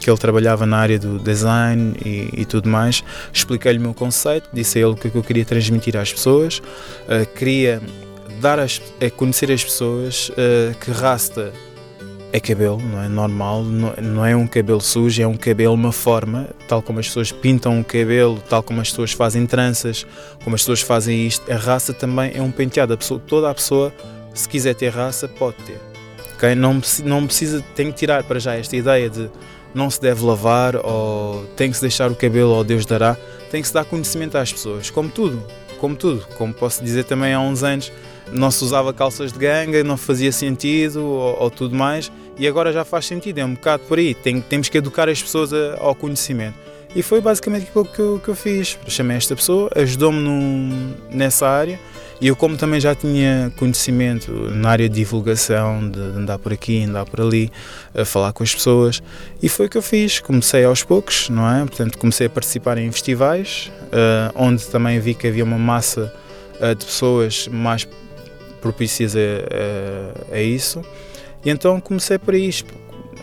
que 0.00 0.08
ele 0.08 0.18
trabalhava 0.18 0.64
na 0.64 0.78
área 0.78 0.98
do 0.98 1.18
design 1.18 1.94
e, 2.04 2.30
e 2.32 2.44
tudo 2.44 2.68
mais. 2.68 3.04
Expliquei-lhe 3.32 3.78
o 3.78 3.82
meu 3.82 3.94
conceito, 3.94 4.48
disse 4.52 4.78
a 4.78 4.82
ele 4.82 4.92
o 4.92 4.96
que, 4.96 5.08
é 5.08 5.10
eu 5.14 5.22
queria 5.22 5.44
transmitir 5.44 5.96
às 5.96 6.12
pessoas. 6.12 6.58
Uh, 6.58 7.26
queria 7.36 7.82
dar 8.40 8.58
a, 8.58 8.64
a, 8.64 9.10
conhecer 9.10 9.52
as 9.52 9.62
pessoas 9.62 10.30
uh, 10.30 10.74
que 10.80 10.90
rasta 10.90 11.52
é 12.32 12.40
cabelo, 12.40 12.82
não 12.82 13.00
é 13.00 13.08
normal, 13.08 13.62
não, 13.62 13.94
não, 14.02 14.26
é 14.26 14.34
um 14.34 14.44
cabelo 14.44 14.80
sujo, 14.80 15.22
é 15.22 15.26
um 15.26 15.36
cabelo, 15.36 15.72
uma 15.72 15.92
forma, 15.92 16.48
tal 16.66 16.82
como 16.82 16.98
as 16.98 17.06
pessoas 17.06 17.30
pintam 17.30 17.78
o 17.78 17.84
cabelo, 17.84 18.42
tal 18.48 18.60
como 18.60 18.80
as 18.80 18.90
pessoas 18.90 19.12
fazem 19.12 19.46
tranças, 19.46 20.04
como 20.42 20.56
as 20.56 20.62
pessoas 20.62 20.80
fazem 20.80 21.28
isto, 21.28 21.48
a 21.52 21.54
raça 21.54 21.94
também 21.94 22.32
é 22.34 22.42
um 22.42 22.50
penteado, 22.50 22.92
a 22.92 22.96
pessoa, 22.96 23.22
toda 23.24 23.48
a 23.48 23.54
pessoa 23.54 23.92
se 24.34 24.48
quiser 24.48 24.74
ter 24.74 24.90
raça, 24.90 25.28
pode 25.28 25.56
ter. 25.64 25.80
Okay? 26.34 26.54
Não, 26.54 26.80
não 27.04 27.26
precisa, 27.26 27.64
tem 27.74 27.90
que 27.90 27.98
tirar 27.98 28.24
para 28.24 28.38
já 28.38 28.54
esta 28.56 28.76
ideia 28.76 29.08
de 29.08 29.30
não 29.74 29.90
se 29.90 30.00
deve 30.00 30.24
lavar 30.24 30.76
ou 30.76 31.44
tem 31.56 31.70
que 31.70 31.76
se 31.76 31.80
deixar 31.80 32.10
o 32.10 32.14
cabelo 32.14 32.50
ou 32.50 32.64
Deus 32.64 32.84
dará. 32.84 33.16
Tem 33.50 33.60
que 33.62 33.68
se 33.68 33.74
dar 33.74 33.84
conhecimento 33.84 34.36
às 34.36 34.52
pessoas, 34.52 34.90
como 34.90 35.08
tudo, 35.08 35.42
como 35.78 35.96
tudo. 35.96 36.26
Como 36.36 36.52
posso 36.52 36.82
dizer 36.82 37.04
também 37.04 37.32
há 37.32 37.40
uns 37.40 37.62
anos, 37.62 37.92
não 38.32 38.50
se 38.50 38.62
usava 38.64 38.92
calças 38.92 39.32
de 39.32 39.38
ganga, 39.38 39.82
não 39.84 39.96
fazia 39.96 40.32
sentido 40.32 41.04
ou, 41.04 41.40
ou 41.40 41.50
tudo 41.50 41.74
mais, 41.74 42.10
e 42.36 42.48
agora 42.48 42.72
já 42.72 42.84
faz 42.84 43.06
sentido, 43.06 43.38
é 43.38 43.44
um 43.44 43.54
bocado 43.54 43.84
por 43.84 43.98
aí. 43.98 44.14
Tem, 44.14 44.40
temos 44.40 44.68
que 44.68 44.78
educar 44.78 45.08
as 45.08 45.22
pessoas 45.22 45.52
a, 45.52 45.76
ao 45.78 45.94
conhecimento. 45.94 46.63
E 46.94 47.02
foi 47.02 47.20
basicamente 47.20 47.68
aquilo 47.68 47.84
que 47.84 47.98
eu, 47.98 48.20
que 48.22 48.28
eu 48.28 48.34
fiz. 48.34 48.78
Chamei 48.86 49.16
esta 49.16 49.34
pessoa, 49.34 49.70
ajudou-me 49.74 50.94
nessa 51.10 51.48
área 51.48 51.78
e 52.20 52.28
eu, 52.28 52.36
como 52.36 52.56
também 52.56 52.80
já 52.80 52.94
tinha 52.94 53.52
conhecimento 53.56 54.32
na 54.32 54.70
área 54.70 54.88
de 54.88 54.94
divulgação, 54.94 55.90
de 55.90 55.98
andar 55.98 56.38
por 56.38 56.52
aqui, 56.52 56.84
andar 56.84 57.04
por 57.04 57.20
ali, 57.20 57.50
a 57.94 58.04
falar 58.04 58.32
com 58.32 58.42
as 58.42 58.54
pessoas, 58.54 59.02
e 59.42 59.48
foi 59.48 59.66
o 59.66 59.68
que 59.68 59.76
eu 59.76 59.82
fiz. 59.82 60.20
Comecei 60.20 60.64
aos 60.64 60.82
poucos, 60.82 61.28
não 61.28 61.48
é? 61.48 61.60
Portanto, 61.66 61.98
comecei 61.98 62.26
a 62.26 62.30
participar 62.30 62.78
em 62.78 62.90
festivais, 62.90 63.70
uh, 63.88 64.32
onde 64.36 64.64
também 64.66 64.98
vi 65.00 65.14
que 65.14 65.26
havia 65.26 65.44
uma 65.44 65.58
massa 65.58 66.12
uh, 66.60 66.74
de 66.74 66.84
pessoas 66.86 67.48
mais 67.48 67.86
propícias 68.60 69.14
a, 69.16 70.32
a, 70.32 70.36
a 70.36 70.40
isso. 70.40 70.82
E 71.44 71.50
então 71.50 71.78
comecei 71.80 72.16
por 72.16 72.32
aí, 72.32 72.48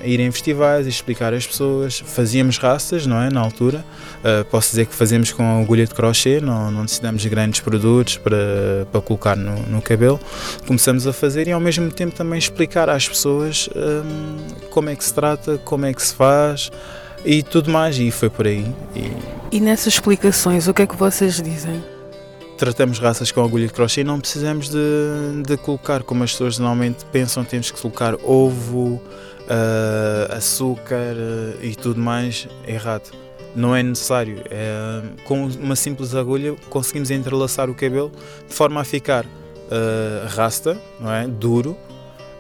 ir 0.04 0.20
em 0.20 0.32
festivais 0.32 0.86
e 0.86 0.90
explicar 0.90 1.34
às 1.34 1.46
pessoas. 1.46 2.04
Fazíamos 2.06 2.58
raças, 2.58 3.06
não 3.06 3.22
é? 3.22 3.30
Na 3.30 3.42
altura. 3.42 3.84
Uh, 4.20 4.46
posso 4.46 4.70
dizer 4.70 4.86
que 4.86 4.96
fazemos 4.96 5.32
com 5.32 5.62
agulha 5.62 5.86
de 5.86 5.94
crochê, 5.94 6.40
não, 6.40 6.72
não 6.72 6.84
necessitamos 6.84 7.22
de 7.22 7.30
grandes 7.30 7.60
produtos 7.60 8.18
para, 8.18 8.88
para 8.92 9.02
colocar 9.02 9.36
no, 9.36 9.62
no 9.64 9.82
cabelo. 9.82 10.20
Começamos 10.68 11.08
a 11.08 11.14
fazer 11.14 11.48
e 11.48 11.52
ao 11.52 11.60
mesmo 11.60 11.92
tempo 11.92 12.16
também 12.16 12.38
explicar 12.38 12.90
às 12.90 13.08
pessoas 13.08 13.70
um, 13.76 14.68
como 14.70 14.90
é 14.90 14.96
que 14.96 15.04
se 15.04 15.14
trata, 15.14 15.58
como 15.60 15.86
é 15.86 15.94
que 15.94 16.02
se 16.02 16.14
faz 16.14 16.72
e 17.26 17.42
tudo 17.44 17.70
mais. 17.72 17.98
E 17.98 18.12
foi 18.12 18.30
por 18.30 18.48
aí. 18.48 18.66
E... 18.96 19.58
e 19.58 19.60
nessas 19.60 19.94
explicações, 19.94 20.68
o 20.68 20.74
que 20.74 20.82
é 20.82 20.88
que 20.88 20.96
vocês 20.96 21.42
dizem? 21.42 21.84
tratamos 22.62 23.00
raças 23.00 23.32
com 23.32 23.44
agulha 23.44 23.66
de 23.66 23.74
crochê 23.74 24.02
e 24.02 24.04
não 24.04 24.20
precisamos 24.20 24.70
de, 24.70 24.78
de 25.48 25.58
colocar, 25.58 26.04
como 26.04 26.24
as 26.24 26.32
pessoas 26.32 26.60
normalmente 26.60 27.04
pensam, 27.06 27.44
temos 27.44 27.72
que 27.72 27.82
colocar 27.82 28.14
ovo, 28.24 29.02
uh, 29.52 30.34
açúcar 30.34 31.16
uh, 31.16 31.64
e 31.64 31.76
tudo 31.76 32.00
mais 32.00 32.48
errado. 32.66 33.12
Não 33.54 33.76
é 33.76 33.84
necessário. 33.84 34.42
É, 34.50 35.02
com 35.26 35.46
uma 35.46 35.76
simples 35.76 36.16
agulha 36.16 36.56
conseguimos 36.70 37.12
entrelaçar 37.12 37.70
o 37.70 37.76
cabelo 37.76 38.10
de 38.48 38.54
forma 38.54 38.80
a 38.80 38.84
ficar 38.86 39.26
uh, 39.26 40.28
rasta, 40.30 40.80
não 41.00 41.12
é? 41.12 41.28
duro. 41.28 41.76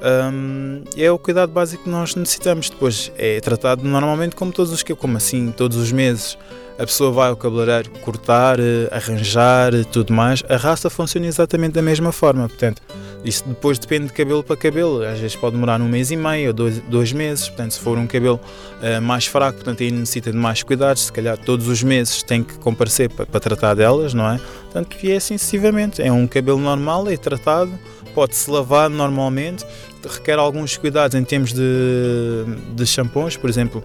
Um, 0.01 0.83
é 0.97 1.11
o 1.11 1.19
cuidado 1.19 1.51
básico 1.51 1.83
que 1.83 1.89
nós 1.89 2.15
necessitamos. 2.15 2.69
Depois 2.69 3.11
é 3.17 3.41
tratado 3.41 3.83
normalmente 3.83 4.37
como 4.37 4.53
todos 4.53 4.71
os 4.71 4.83
que 4.83 4.95
como 4.95 5.17
assim, 5.17 5.51
todos 5.51 5.75
os 5.75 5.91
meses 5.91 6.37
a 6.77 6.85
pessoa 6.85 7.11
vai 7.11 7.29
ao 7.29 7.35
cabeleireiro 7.35 7.89
cortar, 8.01 8.57
arranjar, 8.91 9.73
tudo 9.91 10.13
mais. 10.13 10.43
A 10.49 10.57
rasta 10.57 10.89
funciona 10.89 11.27
exatamente 11.27 11.73
da 11.73 11.81
mesma 11.81 12.11
forma, 12.11 12.47
portanto, 12.47 12.81
isso 13.23 13.43
depois 13.47 13.77
depende 13.77 14.07
de 14.07 14.13
cabelo 14.13 14.43
para 14.43 14.57
cabelo. 14.57 15.03
Às 15.03 15.19
vezes 15.19 15.35
pode 15.35 15.53
demorar 15.53 15.79
um 15.79 15.87
mês 15.87 16.09
e 16.09 16.17
meio 16.17 16.47
ou 16.47 16.53
dois, 16.53 16.79
dois 16.79 17.13
meses. 17.13 17.47
Portanto, 17.47 17.71
se 17.71 17.79
for 17.79 17.97
um 17.97 18.07
cabelo 18.07 18.39
uh, 18.81 19.01
mais 19.01 19.27
fraco, 19.27 19.57
portanto, 19.57 19.83
aí 19.83 19.91
necessita 19.91 20.31
de 20.31 20.37
mais 20.37 20.63
cuidados. 20.63 21.03
Se 21.03 21.11
calhar 21.11 21.37
todos 21.37 21.67
os 21.67 21.83
meses 21.83 22.23
tem 22.23 22.43
que 22.43 22.55
comparecer 22.55 23.09
para, 23.09 23.25
para 23.25 23.39
tratar 23.39 23.75
delas, 23.75 24.13
não 24.13 24.27
é? 24.27 24.39
Portanto, 24.63 24.97
e 25.03 25.11
é 25.11 25.17
assim 25.17 25.37
sucessivamente. 25.37 26.01
É 26.01 26.11
um 26.11 26.25
cabelo 26.25 26.57
normal, 26.57 27.07
é 27.09 27.17
tratado, 27.17 27.71
pode-se 28.15 28.49
lavar 28.49 28.89
normalmente. 28.89 29.65
Requer 30.03 30.39
alguns 30.39 30.77
cuidados 30.77 31.13
em 31.13 31.23
termos 31.23 31.53
de, 31.53 32.43
de 32.73 32.85
shampoos, 32.87 33.37
por 33.37 33.47
exemplo, 33.47 33.83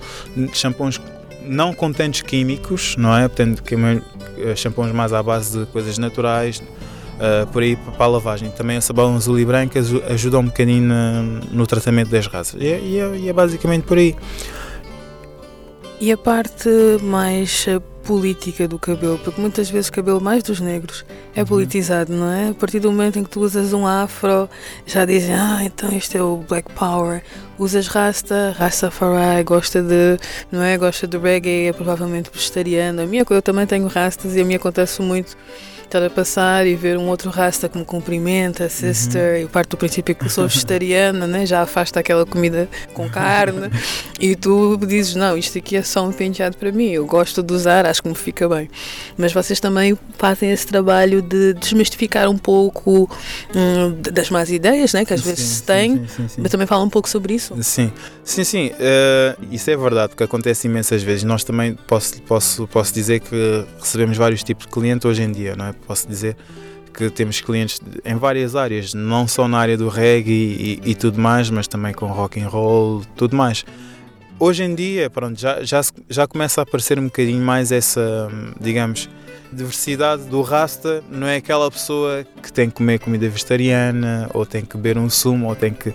shampoos 0.54 0.98
não 1.46 1.72
com 1.72 1.92
tantos 1.92 2.22
químicos, 2.22 2.96
não 2.96 3.16
é? 3.16 3.28
Portanto, 3.28 3.62
eh, 4.38 4.56
shampoos 4.56 4.92
mais 4.92 5.12
à 5.12 5.22
base 5.22 5.60
de 5.60 5.66
coisas 5.66 5.98
naturais, 5.98 6.62
uh, 7.16 7.46
por 7.48 7.62
aí 7.62 7.76
para 7.76 8.04
a 8.04 8.08
lavagem. 8.08 8.50
Também 8.50 8.76
a 8.76 8.80
sabão 8.80 9.16
azul 9.16 9.38
e 9.38 9.44
branco 9.44 9.78
ajuda 10.08 10.38
um 10.38 10.46
bocadinho 10.46 10.92
no 11.50 11.66
tratamento 11.66 12.10
das 12.10 12.26
raças. 12.26 12.60
E 12.60 12.66
é, 12.66 12.80
e, 12.80 12.98
é, 12.98 13.16
e 13.16 13.28
é, 13.28 13.32
basicamente 13.32 13.84
por 13.84 13.98
aí. 13.98 14.14
E 16.00 16.12
a 16.12 16.16
parte 16.16 16.68
mais 17.02 17.66
eh, 17.66 17.80
política 18.06 18.68
do 18.68 18.78
cabelo, 18.78 19.18
porque 19.18 19.40
muitas 19.40 19.68
vezes 19.68 19.88
o 19.88 19.92
cabelo 19.92 20.20
mais 20.20 20.42
dos 20.42 20.60
negros 20.60 21.04
é 21.34 21.40
uhum. 21.40 21.46
politizado, 21.46 22.12
não 22.12 22.30
é? 22.30 22.50
A 22.50 22.54
partir 22.54 22.78
do 22.78 22.90
momento 22.90 23.18
em 23.18 23.24
que 23.24 23.30
tu 23.30 23.40
usas 23.40 23.72
um 23.72 23.86
afro, 23.86 24.48
já 24.86 25.04
dizem, 25.04 25.34
ah, 25.34 25.58
então 25.64 25.90
este 25.92 26.16
é 26.16 26.22
o 26.22 26.36
Black 26.48 26.72
Power. 26.72 27.22
Usas 27.58 27.88
rasta, 27.88 28.54
Rastafari, 28.56 29.42
gosta 29.42 29.82
de, 29.82 30.18
não 30.52 30.62
é? 30.62 30.78
Gosta 30.78 31.06
de 31.06 31.18
reggae, 31.18 31.66
é 31.66 31.72
provavelmente 31.72 32.30
vegetariano. 32.32 33.02
A 33.02 33.06
minha, 33.06 33.24
eu 33.28 33.42
também 33.42 33.66
tenho 33.66 33.88
rastas 33.88 34.36
e 34.36 34.40
a 34.40 34.44
mim 34.44 34.54
acontece 34.54 35.02
muito 35.02 35.36
estar 35.86 36.02
a 36.02 36.10
passar 36.10 36.66
e 36.66 36.74
ver 36.74 36.98
um 36.98 37.08
outro 37.08 37.30
rasta 37.30 37.68
que 37.68 37.78
me 37.78 37.84
cumprimenta, 37.84 38.68
sister, 38.68 39.36
uhum. 39.36 39.44
e 39.44 39.48
parte 39.48 39.70
do 39.70 39.76
princípio 39.76 40.14
que 40.14 40.28
sou 40.28 40.46
vegetariana, 40.48 41.26
né? 41.26 41.46
já 41.46 41.62
afasta 41.62 42.00
aquela 42.00 42.26
comida 42.26 42.68
com 42.92 43.08
carne, 43.08 43.70
e 44.20 44.34
tu 44.34 44.76
dizes: 44.76 45.14
Não, 45.14 45.36
isto 45.36 45.58
aqui 45.58 45.76
é 45.76 45.82
só 45.82 46.06
um 46.06 46.12
penteado 46.12 46.56
para 46.56 46.72
mim, 46.72 46.90
eu 46.90 47.06
gosto 47.06 47.42
de 47.42 47.52
usar, 47.52 47.86
acho 47.86 48.02
que 48.02 48.08
me 48.08 48.14
fica 48.14 48.48
bem. 48.48 48.68
Mas 49.16 49.32
vocês 49.32 49.60
também 49.60 49.96
fazem 50.18 50.50
esse 50.50 50.66
trabalho 50.66 51.22
de 51.22 51.54
desmistificar 51.54 52.28
um 52.28 52.38
pouco 52.38 53.08
hum, 53.54 53.96
das 54.00 54.30
más 54.30 54.50
ideias 54.50 54.92
né? 54.92 55.04
que 55.04 55.14
às 55.14 55.20
vezes 55.20 55.44
se 55.44 55.62
tem, 55.62 55.98
sim, 55.98 56.06
sim, 56.08 56.28
sim, 56.28 56.40
mas 56.42 56.50
também 56.50 56.66
fala 56.66 56.84
um 56.84 56.90
pouco 56.90 57.08
sobre 57.08 57.34
isso. 57.34 57.54
Sim, 57.62 57.92
sim, 58.24 58.44
sim, 58.44 58.66
uh, 58.68 59.46
isso 59.50 59.70
é 59.70 59.76
verdade, 59.76 60.10
porque 60.10 60.24
acontece 60.24 60.66
imensas 60.66 61.02
vezes. 61.02 61.24
Nós 61.24 61.44
também 61.44 61.74
posso, 61.86 62.20
posso, 62.22 62.66
posso 62.66 62.92
dizer 62.92 63.20
que 63.20 63.64
recebemos 63.80 64.16
vários 64.16 64.42
tipos 64.42 64.66
de 64.66 64.72
clientes 64.72 65.04
hoje 65.04 65.22
em 65.22 65.30
dia, 65.30 65.54
não 65.54 65.66
é? 65.66 65.74
Posso 65.86 66.08
dizer 66.08 66.36
que 66.92 67.10
temos 67.10 67.40
clientes 67.40 67.80
em 68.04 68.16
várias 68.16 68.56
áreas, 68.56 68.94
não 68.94 69.28
só 69.28 69.46
na 69.46 69.58
área 69.58 69.76
do 69.76 69.88
reggae 69.88 70.32
e, 70.32 70.80
e, 70.84 70.90
e 70.90 70.94
tudo 70.94 71.20
mais, 71.20 71.50
mas 71.50 71.68
também 71.68 71.92
com 71.92 72.06
rock 72.06 72.40
and 72.40 72.48
roll, 72.48 73.02
tudo 73.14 73.36
mais. 73.36 73.64
Hoje 74.38 74.64
em 74.64 74.74
dia, 74.74 75.08
pronto, 75.08 75.38
já, 75.38 75.62
já, 75.62 75.80
já 76.08 76.26
começa 76.26 76.60
a 76.60 76.62
aparecer 76.62 76.98
um 76.98 77.04
bocadinho 77.04 77.42
mais 77.42 77.72
essa, 77.72 78.30
digamos, 78.60 79.08
diversidade 79.56 80.24
do 80.24 80.42
rasta. 80.42 81.02
Não 81.10 81.26
é 81.26 81.36
aquela 81.36 81.70
pessoa 81.70 82.24
que 82.42 82.52
tem 82.52 82.68
que 82.68 82.76
comer 82.76 83.00
comida 83.00 83.28
vegetariana, 83.28 84.28
ou 84.32 84.46
tem 84.46 84.64
que 84.64 84.76
beber 84.76 84.98
um 84.98 85.10
sumo, 85.10 85.48
ou 85.48 85.56
tem 85.56 85.72
que 85.72 85.92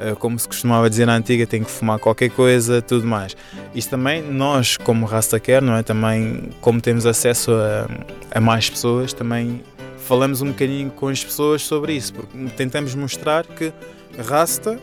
eh, 0.00 0.14
como 0.18 0.38
se 0.38 0.48
costumava 0.48 0.90
dizer 0.90 1.06
na 1.06 1.14
antiga, 1.14 1.46
tem 1.46 1.62
que 1.62 1.70
fumar 1.70 1.98
qualquer 1.98 2.30
coisa, 2.30 2.82
tudo 2.82 3.06
mais. 3.06 3.36
Isto 3.74 3.90
também, 3.90 4.22
nós 4.22 4.76
como 4.76 5.06
Rasta 5.06 5.38
Care, 5.38 5.64
não 5.64 5.76
é? 5.76 5.82
Também, 5.82 6.50
como 6.60 6.80
temos 6.80 7.06
acesso 7.06 7.52
a, 7.52 7.88
a 8.36 8.40
mais 8.40 8.68
pessoas, 8.68 9.12
também 9.12 9.62
falamos 9.98 10.42
um 10.42 10.48
bocadinho 10.48 10.90
com 10.90 11.08
as 11.08 11.24
pessoas 11.24 11.62
sobre 11.62 11.94
isso, 11.94 12.12
porque 12.12 12.36
tentamos 12.56 12.94
mostrar 12.94 13.46
que 13.46 13.72
Rasta 14.18 14.78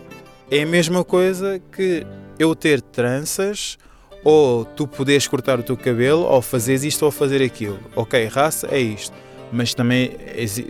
é 0.50 0.64
a 0.64 0.66
mesma 0.66 1.04
coisa 1.04 1.62
que 1.72 2.06
eu 2.40 2.56
ter 2.56 2.82
tranças 2.82 3.78
ou 4.24 4.66
tu 4.66 4.88
poderes 4.88 5.28
cortar 5.28 5.60
o 5.60 5.64
teu 5.64 5.78
cabelo 5.78 6.24
ou 6.24 6.42
fazeres 6.42 6.84
isto 6.84 7.04
ou 7.04 7.12
fazer 7.12 7.42
aquilo. 7.42 7.80
Ok, 7.96 8.26
raça 8.26 8.68
é 8.72 8.80
isto 8.80 9.14
mas 9.52 9.74
também 9.74 10.12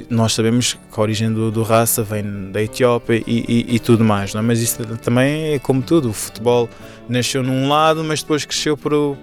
nós 0.10 0.34
sabemos 0.34 0.74
que 0.74 1.00
a 1.00 1.01
origem 1.01 1.31
do, 1.31 1.51
do 1.51 1.62
raça 1.62 2.03
vem 2.03 2.51
da 2.51 2.62
Etiópia 2.63 3.24
e, 3.27 3.46
e, 3.48 3.75
e, 3.75 3.79
tudo 3.79 4.03
mais, 4.03 4.34
não 4.34 4.41
é? 4.41 4.43
mas 4.43 4.60
isso 4.60 4.84
também 4.98 5.53
é 5.53 5.60
como 5.60 5.81
tudo, 5.81 6.10
o 6.10 6.13
futebol 6.13 6.67
nasceu 7.08 7.43
num 7.43 7.70
lado, 7.70 8.03
mas 8.03 8.22
depois 8.22 8.43
cresceu 8.43 8.75
pro, 8.75 9.15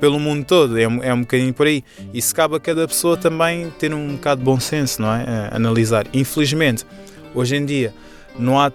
pelo 0.00 0.20
mundo 0.20 0.44
todo, 0.44 0.78
é, 0.78 0.82
é 0.82 1.14
um 1.14 1.20
bocadinho 1.20 1.52
por 1.52 1.66
aí. 1.66 1.82
Se 2.20 2.32
cabe 2.32 2.56
a 2.56 2.60
cada 2.60 2.86
pessoa 2.86 3.16
também 3.16 3.70
ter 3.78 3.92
um 3.92 4.12
bocado 4.12 4.38
de 4.38 4.44
bom 4.44 4.60
senso, 4.60 5.02
não 5.02 5.12
é? 5.12 5.48
analisar. 5.50 6.06
Infelizmente, 6.14 6.86
hoje 7.34 7.56
em 7.56 7.64
dia, 7.64 7.92
não 8.38 8.60
há 8.60 8.70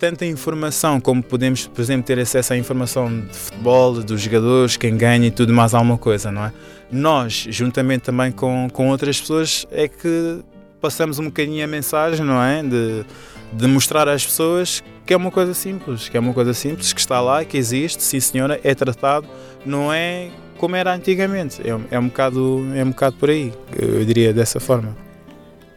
tanta 0.00 0.24
informação 0.24 0.98
como 0.98 1.22
podemos, 1.22 1.66
por 1.66 1.82
exemplo, 1.82 2.04
ter 2.04 2.18
acesso 2.18 2.54
à 2.54 2.56
informação 2.56 3.20
de 3.20 3.36
futebol, 3.36 3.92
dos 4.02 4.22
jogadores, 4.22 4.78
quem 4.78 4.96
ganha 4.96 5.26
e 5.26 5.30
tudo 5.30 5.52
mais 5.52 5.74
alguma 5.74 5.98
coisa, 5.98 6.32
não 6.32 6.46
é? 6.46 6.52
Nós, 6.90 7.46
juntamente 7.50 8.04
também 8.04 8.32
com, 8.32 8.68
com 8.72 8.88
outras 8.88 9.20
pessoas, 9.20 9.66
é 9.70 9.86
que 9.86 10.40
passamos 10.80 11.18
um 11.18 11.26
bocadinho 11.26 11.62
a 11.62 11.66
mensagem, 11.66 12.24
não 12.24 12.42
é? 12.42 12.62
De, 12.62 13.04
de 13.52 13.66
mostrar 13.66 14.08
às 14.08 14.24
pessoas 14.24 14.82
que 15.04 15.12
é 15.12 15.16
uma 15.16 15.30
coisa 15.30 15.52
simples, 15.52 16.08
que 16.08 16.16
é 16.16 16.20
uma 16.20 16.32
coisa 16.32 16.54
simples, 16.54 16.94
que 16.94 17.00
está 17.00 17.20
lá, 17.20 17.44
que 17.44 17.58
existe, 17.58 18.02
sim 18.02 18.20
senhora, 18.20 18.58
é 18.64 18.74
tratado, 18.74 19.28
não 19.66 19.92
é 19.92 20.30
como 20.56 20.76
era 20.76 20.94
antigamente, 20.94 21.60
é, 21.62 21.78
é, 21.90 21.98
um, 21.98 22.08
bocado, 22.08 22.66
é 22.74 22.82
um 22.82 22.90
bocado 22.90 23.16
por 23.16 23.28
aí, 23.28 23.52
eu 23.76 24.04
diria 24.04 24.32
dessa 24.32 24.60
forma. 24.60 24.96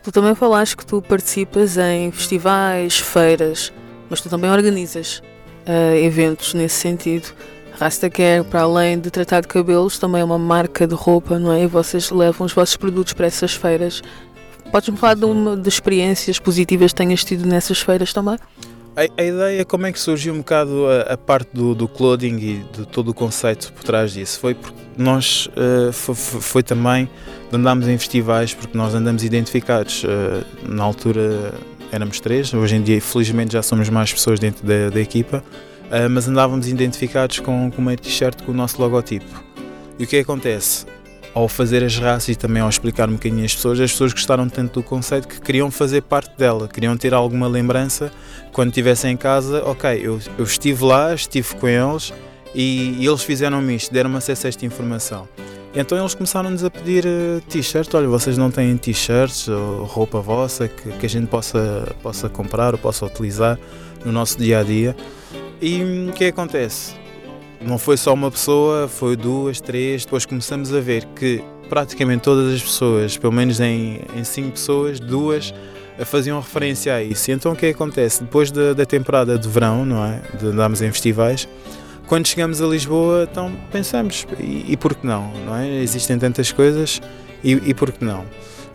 Tu 0.02 0.12
também 0.12 0.36
falaste 0.36 0.78
que 0.78 0.86
tu 0.86 1.02
participas 1.02 1.78
em 1.78 2.12
festivais, 2.12 3.00
feiras 3.00 3.74
mas 4.10 4.22
tu 4.22 4.30
também 4.30 4.50
organizas 4.50 5.22
uh, 5.68 5.96
eventos 5.96 6.54
nesse 6.54 6.76
sentido. 6.76 7.34
Rasta 7.80 8.10
Care, 8.10 8.44
para 8.44 8.62
além 8.62 9.00
de 9.00 9.10
tratar 9.10 9.42
de 9.42 9.48
cabelos, 9.48 9.98
também 9.98 10.22
é 10.22 10.24
uma 10.24 10.38
marca 10.38 10.86
de 10.86 10.94
roupa, 10.94 11.40
não 11.40 11.52
é? 11.52 11.64
E 11.64 11.68
vocês 11.68 12.12
levam 12.12 12.46
os 12.46 12.54
vossos 12.54 12.78
produtos 12.78 13.14
para 13.14 13.26
essas 13.26 13.56
feiras. 13.56 14.02
Podes-me 14.72 14.98
falar 14.98 15.16
de, 15.16 15.26
uma, 15.26 15.58
de 15.58 15.68
experiências 15.68 16.40
positivas 16.40 16.92
que 16.92 16.98
tenhas 16.98 17.24
tido 17.24 17.46
nessas 17.46 17.80
feiras 17.80 18.14
também? 18.14 18.38
A, 18.96 19.22
a, 19.22 19.26
ideia, 19.26 19.66
como 19.66 19.88
é 19.88 19.92
que 19.92 20.00
surgiu 20.00 20.36
um 20.36 20.38
bocado 20.38 20.86
a, 20.88 21.14
a 21.14 21.18
parte 21.18 21.50
do, 21.52 21.74
do, 21.74 21.88
clothing 21.88 22.38
e 22.38 22.66
de 22.72 22.86
todo 22.86 23.10
o 23.10 23.14
conceito 23.14 23.74
por 23.74 23.84
trás 23.84 24.14
disso? 24.14 24.40
Foi 24.40 24.54
porque 24.54 24.78
nós, 24.96 25.48
uh, 25.48 25.92
foi, 25.92 26.14
foi, 26.16 26.64
também, 26.64 27.10
andámos 27.52 27.88
em 27.88 27.98
festivais, 27.98 28.54
porque 28.54 28.78
nós 28.78 28.94
andamos 28.94 29.24
identificados. 29.24 30.04
Uh, 30.04 30.46
na 30.68 30.84
altura 30.84 31.56
éramos 31.94 32.20
três, 32.20 32.52
hoje 32.52 32.76
em 32.76 32.82
dia 32.82 33.00
felizmente 33.00 33.54
já 33.54 33.62
somos 33.62 33.88
mais 33.88 34.12
pessoas 34.12 34.40
dentro 34.40 34.66
da, 34.66 34.90
da 34.90 35.00
equipa, 35.00 35.44
uh, 35.86 36.10
mas 36.10 36.28
andávamos 36.28 36.68
identificados 36.68 37.40
com, 37.40 37.70
com 37.70 37.82
uma 37.82 37.96
t-shirt 37.96 38.42
com 38.42 38.52
o 38.52 38.56
nosso 38.56 38.82
logotipo. 38.82 39.44
E 40.00 40.04
o 40.04 40.08
que 40.08 40.18
acontece? 40.18 40.88
Ao 41.36 41.48
fazer 41.48 41.84
as 41.84 41.96
raças 41.96 42.30
e 42.30 42.36
também 42.36 42.64
ao 42.64 42.70
explicar 42.70 43.08
um 43.08 43.14
bocadinho 43.14 43.46
às 43.46 43.54
pessoas, 43.54 43.80
as 43.80 43.92
pessoas 43.92 44.12
gostaram 44.12 44.50
tanto 44.50 44.82
do 44.82 44.84
conceito 44.84 45.28
que 45.28 45.40
queriam 45.40 45.70
fazer 45.70 46.02
parte 46.02 46.36
dela, 46.36 46.68
queriam 46.68 46.98
ter 46.98 47.14
alguma 47.14 47.48
lembrança 47.48 48.12
quando 48.52 48.70
estivessem 48.70 49.14
em 49.14 49.18
casa. 49.18 49.64
Ok, 49.64 50.00
eu, 50.04 50.20
eu 50.38 50.46
estive 50.46 50.84
lá, 50.84 51.14
estive 51.14 51.56
com 51.56 51.68
eles 51.68 52.12
e, 52.56 52.98
e 53.00 53.06
eles 53.06 53.22
fizeram-me 53.22 53.76
isto, 53.76 53.94
deram-me 53.94 54.18
acesso 54.18 54.48
a 54.48 54.50
esta 54.50 54.66
informação. 54.66 55.28
Então 55.76 55.98
eles 55.98 56.14
começaram-nos 56.14 56.64
a 56.64 56.70
pedir 56.70 57.04
uh, 57.06 57.42
t-shirts, 57.50 57.92
olha, 57.96 58.08
vocês 58.08 58.38
não 58.38 58.52
têm 58.52 58.78
t-shirts 58.78 59.48
ou 59.48 59.86
roupa 59.86 60.22
vossa 60.22 60.68
que, 60.68 60.92
que 60.92 61.06
a 61.06 61.10
gente 61.10 61.28
possa, 61.28 61.96
possa 62.04 62.30
comprar 62.30 62.74
ou 62.76 62.80
possa 62.80 63.06
utilizar 63.06 63.58
no 64.06 64.12
nosso 64.12 64.38
dia 64.38 64.60
a 64.60 64.64
dia. 64.64 64.96
E 65.60 65.82
hum, 65.82 66.10
o 66.10 66.14
que 66.14 66.26
acontece? 66.26 66.94
Não 67.60 67.80
foi 67.80 67.98
só 67.98 68.14
uma 68.14 68.30
pessoa, 68.30 68.88
foi 68.88 69.16
duas, 69.16 69.60
três, 69.60 70.06
depois 70.06 70.28
começamos 70.28 70.72
a 70.72 70.80
ver 70.80 71.06
que 71.16 71.44
praticamente 71.70 72.22
todas 72.22 72.54
as 72.54 72.62
pessoas, 72.62 73.18
pelo 73.18 73.34
menos 73.34 73.60
em, 73.60 74.02
em 74.16 74.24
cinco 74.24 74.52
pessoas, 74.52 75.00
duas 75.00 75.54
eh, 75.98 76.06
faziam 76.06 76.40
referência 76.40 76.94
a 76.94 77.02
isso. 77.02 77.32
Então 77.32 77.54
o 77.54 77.56
que 77.56 77.66
acontece? 77.66 78.24
Depois 78.24 78.52
da, 78.52 78.74
da 78.74 78.86
temporada 78.86 79.40
de 79.40 79.50
verão, 79.50 79.86
não 79.86 80.06
é? 80.06 80.22
De 80.38 80.48
andarmos 80.48 80.84
em 80.84 80.92
festivais, 80.92 81.48
quando 82.14 82.28
chegamos 82.28 82.62
a 82.62 82.68
Lisboa, 82.68 83.28
então 83.32 83.52
pensamos, 83.72 84.28
e, 84.40 84.66
e 84.74 84.78
por 84.78 84.94
que 84.94 85.04
não, 85.04 85.34
não 85.48 85.58
é? 85.58 85.82
Existem 85.82 86.20
tantas 86.20 86.52
coisas, 86.52 87.02
e, 87.44 87.54
e 87.54 87.74
por 87.74 87.92
que 87.92 88.06
não? 88.06 88.24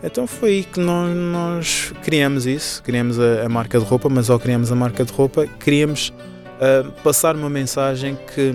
Então 0.03 0.27
foi 0.27 0.49
aí 0.49 0.63
que 0.65 0.77
nós, 0.77 1.15
nós 1.15 1.93
criamos 2.03 2.45
isso, 2.45 2.83
criamos 2.83 3.17
a, 3.17 3.45
a, 3.45 3.47
marca 3.47 3.79
de 3.79 3.85
roupa, 3.85 4.09
mas 4.09 4.29
ao 4.29 4.37
criamos 4.37 4.73
a 4.73 4.75
marca 4.75 5.05
de 5.05 5.13
roupa, 5.13 5.47
queríamos 5.57 6.09
uh, 6.09 6.91
passar 7.01 7.33
uma 7.33 7.49
mensagem 7.49 8.17
que 8.35 8.53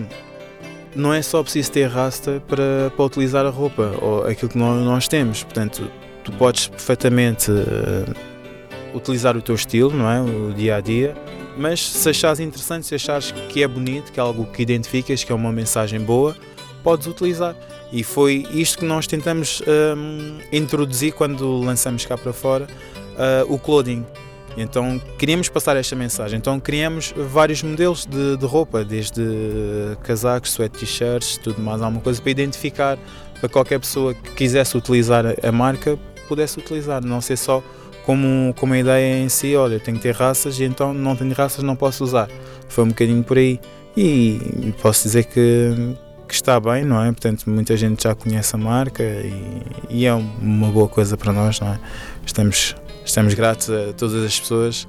não 0.94 1.14
é 1.14 1.22
só 1.22 1.42
preciso 1.42 1.72
ter 1.72 1.88
rasta 1.88 2.42
para, 2.46 2.92
para 2.94 3.04
utilizar 3.06 3.46
a 3.46 3.50
roupa 3.50 3.90
ou 4.02 4.26
aquilo 4.26 4.50
que 4.50 4.58
nós, 4.58 4.84
nós 4.84 5.08
temos. 5.08 5.42
Portanto, 5.42 5.90
tu 6.24 6.30
podes 6.32 6.66
perfeitamente 6.66 7.50
uh, 7.50 8.14
utilizar 8.94 9.34
o 9.34 9.40
teu 9.40 9.54
estilo, 9.54 9.96
não 9.96 10.10
é? 10.10 10.20
O 10.20 10.52
dia 10.52 10.76
a 10.76 10.80
dia, 10.82 11.14
mas 11.56 11.80
se 11.80 12.08
achares 12.08 12.40
interessante, 12.40 12.86
se 12.86 12.94
achares 12.94 13.32
que 13.48 13.62
é 13.62 13.68
bonito, 13.68 14.12
que 14.12 14.18
é 14.18 14.22
algo 14.22 14.46
que 14.46 14.62
identificas, 14.62 15.24
que 15.24 15.32
é 15.32 15.34
uma 15.34 15.52
mensagem 15.52 16.00
boa, 16.00 16.36
podes 16.82 17.06
utilizar. 17.06 17.56
E 17.92 18.02
foi 18.02 18.46
isto 18.52 18.78
que 18.78 18.84
nós 18.84 19.06
tentamos 19.06 19.62
um, 19.96 20.38
introduzir 20.52 21.12
quando 21.12 21.60
lançamos 21.60 22.04
cá 22.04 22.18
para 22.18 22.32
fora 22.32 22.66
uh, 22.66 23.52
o 23.52 23.58
clothing. 23.58 24.04
Então 24.56 25.00
queríamos 25.18 25.48
passar 25.48 25.76
esta 25.76 25.96
mensagem. 25.96 26.38
Então 26.38 26.58
criamos 26.60 27.12
vários 27.16 27.62
modelos 27.62 28.06
de, 28.06 28.36
de 28.36 28.46
roupa, 28.46 28.84
desde 28.84 29.22
casacos, 30.02 30.52
sweat 30.52 30.78
t-shirts, 30.78 31.38
tudo 31.38 31.60
mais 31.60 31.82
alguma 31.82 32.00
coisa 32.00 32.20
para 32.20 32.30
identificar 32.30 32.98
para 33.40 33.48
qualquer 33.48 33.80
pessoa 33.80 34.14
que 34.14 34.30
quisesse 34.30 34.76
utilizar 34.76 35.24
a 35.42 35.52
marca 35.52 35.98
pudesse 36.28 36.58
utilizar, 36.58 37.04
não 37.04 37.20
ser 37.20 37.36
só 37.36 37.62
como, 38.04 38.54
como 38.56 38.74
a 38.74 38.78
ideia 38.78 39.18
em 39.18 39.28
si, 39.28 39.56
olha, 39.56 39.80
tenho 39.80 39.96
que 39.96 40.02
ter 40.02 40.14
raças 40.14 40.58
e 40.60 40.64
então 40.64 40.92
não 40.92 41.16
tenho 41.16 41.32
raças, 41.32 41.62
não 41.62 41.74
posso 41.74 42.04
usar. 42.04 42.28
Foi 42.68 42.84
um 42.84 42.88
bocadinho 42.88 43.22
por 43.22 43.38
aí. 43.38 43.60
E, 43.96 44.40
e 44.66 44.74
posso 44.82 45.04
dizer 45.04 45.24
que, 45.24 45.94
que 46.26 46.34
está 46.34 46.58
bem, 46.58 46.84
não 46.84 47.02
é? 47.02 47.06
Portanto, 47.06 47.48
muita 47.48 47.76
gente 47.76 48.02
já 48.02 48.14
conhece 48.14 48.54
a 48.54 48.58
marca 48.58 49.02
e, 49.02 49.62
e, 49.88 50.06
é 50.06 50.12
uma 50.12 50.68
boa 50.68 50.88
coisa 50.88 51.16
para 51.16 51.32
nós, 51.32 51.60
não 51.60 51.68
é? 51.68 51.78
Estamos, 52.26 52.74
estamos 53.04 53.34
gratos 53.34 53.70
a 53.70 53.92
todas 53.92 54.24
as 54.24 54.38
pessoas 54.38 54.88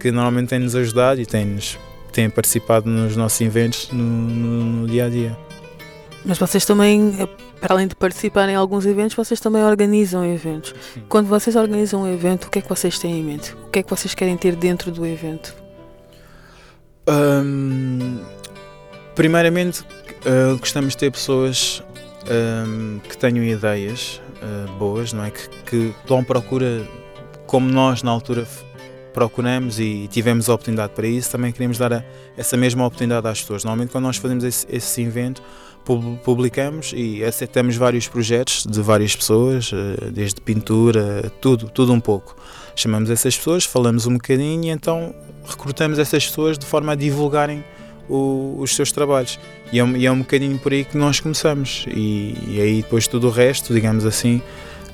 que 0.00 0.10
normalmente 0.10 0.48
têm-nos 0.48 0.74
ajudado 0.74 1.20
e 1.20 1.26
têm-nos 1.26 1.78
têm 2.10 2.28
participado 2.28 2.90
nos 2.90 3.16
nossos 3.16 3.40
eventos 3.40 3.88
no, 3.92 4.02
no, 4.02 4.64
no, 4.64 4.88
dia 4.88 5.06
a 5.06 5.08
dia. 5.08 5.36
Mas 6.24 6.38
vocês 6.38 6.64
também, 6.66 7.16
para 7.60 7.74
além 7.74 7.86
de 7.86 7.94
participarem 7.94 8.54
em 8.54 8.56
alguns 8.56 8.84
eventos, 8.84 9.14
vocês 9.14 9.40
também 9.40 9.62
organizam 9.62 10.24
eventos. 10.24 10.74
Sim. 10.92 11.02
Quando 11.08 11.26
vocês 11.28 11.56
organizam 11.56 12.02
um 12.02 12.12
evento, 12.12 12.44
o 12.46 12.50
que 12.50 12.58
é 12.58 12.62
que 12.62 12.68
vocês 12.68 12.98
têm 12.98 13.20
em 13.20 13.24
mente? 13.24 13.54
O 13.54 13.70
que 13.70 13.78
é 13.78 13.82
que 13.82 13.90
vocês 13.90 14.14
querem 14.14 14.36
ter 14.36 14.54
dentro 14.54 14.90
do 14.90 15.06
evento? 15.06 15.54
primeiramente, 19.14 19.80
uh, 19.80 20.56
gostamos 20.58 20.92
de 20.92 20.98
ter 20.98 21.10
pessoas 21.10 21.82
um, 22.30 23.00
que 23.00 23.16
tenham 23.16 23.42
ideias 23.44 24.20
uh, 24.36 24.70
boas, 24.78 25.12
não 25.12 25.24
é? 25.24 25.30
Que, 25.30 25.48
que 25.66 25.94
dão 26.06 26.22
procura, 26.22 26.86
como 27.46 27.68
nós 27.68 28.02
na 28.02 28.10
altura 28.10 28.46
procuramos 29.12 29.80
e 29.80 30.08
tivemos 30.08 30.48
a 30.48 30.54
oportunidade 30.54 30.92
para 30.94 31.06
isso, 31.06 31.30
também 31.30 31.52
queremos 31.52 31.78
dar 31.78 31.92
a, 31.92 32.04
essa 32.36 32.56
mesma 32.56 32.86
oportunidade 32.86 33.26
às 33.26 33.40
pessoas. 33.40 33.64
Normalmente, 33.64 33.90
quando 33.90 34.04
nós 34.04 34.16
fazemos 34.16 34.44
esse, 34.44 34.66
esse 34.70 35.02
evento, 35.02 35.42
publicamos 36.24 36.92
e 36.94 37.24
aceitamos 37.24 37.76
vários 37.76 38.06
projetos 38.06 38.64
de 38.68 38.80
várias 38.80 39.16
pessoas, 39.16 39.70
eh, 39.72 40.10
desde 40.10 40.40
pintura, 40.40 41.32
tudo, 41.40 41.68
tudo 41.68 41.92
um 41.92 42.00
pouco. 42.00 42.36
Chamamos 42.76 43.10
essas 43.10 43.36
pessoas, 43.36 43.64
falamos 43.64 44.06
um 44.06 44.14
bocadinho 44.14 44.64
e 44.64 44.68
então 44.68 45.14
recrutamos 45.44 45.98
essas 45.98 46.26
pessoas 46.26 46.58
de 46.58 46.66
forma 46.66 46.92
a 46.92 46.94
divulgarem 46.94 47.64
o, 48.08 48.56
os 48.58 48.74
seus 48.74 48.92
trabalhos. 48.92 49.38
E 49.72 49.80
é, 49.80 49.86
e 49.86 50.06
é, 50.06 50.12
um 50.12 50.18
bocadinho 50.18 50.58
por 50.58 50.72
aí 50.72 50.84
que 50.84 50.96
nós 50.96 51.20
começamos. 51.20 51.86
E, 51.88 52.36
e 52.48 52.60
aí 52.60 52.82
depois 52.82 53.06
tudo 53.06 53.28
o 53.28 53.30
resto, 53.30 53.72
digamos 53.72 54.04
assim, 54.04 54.42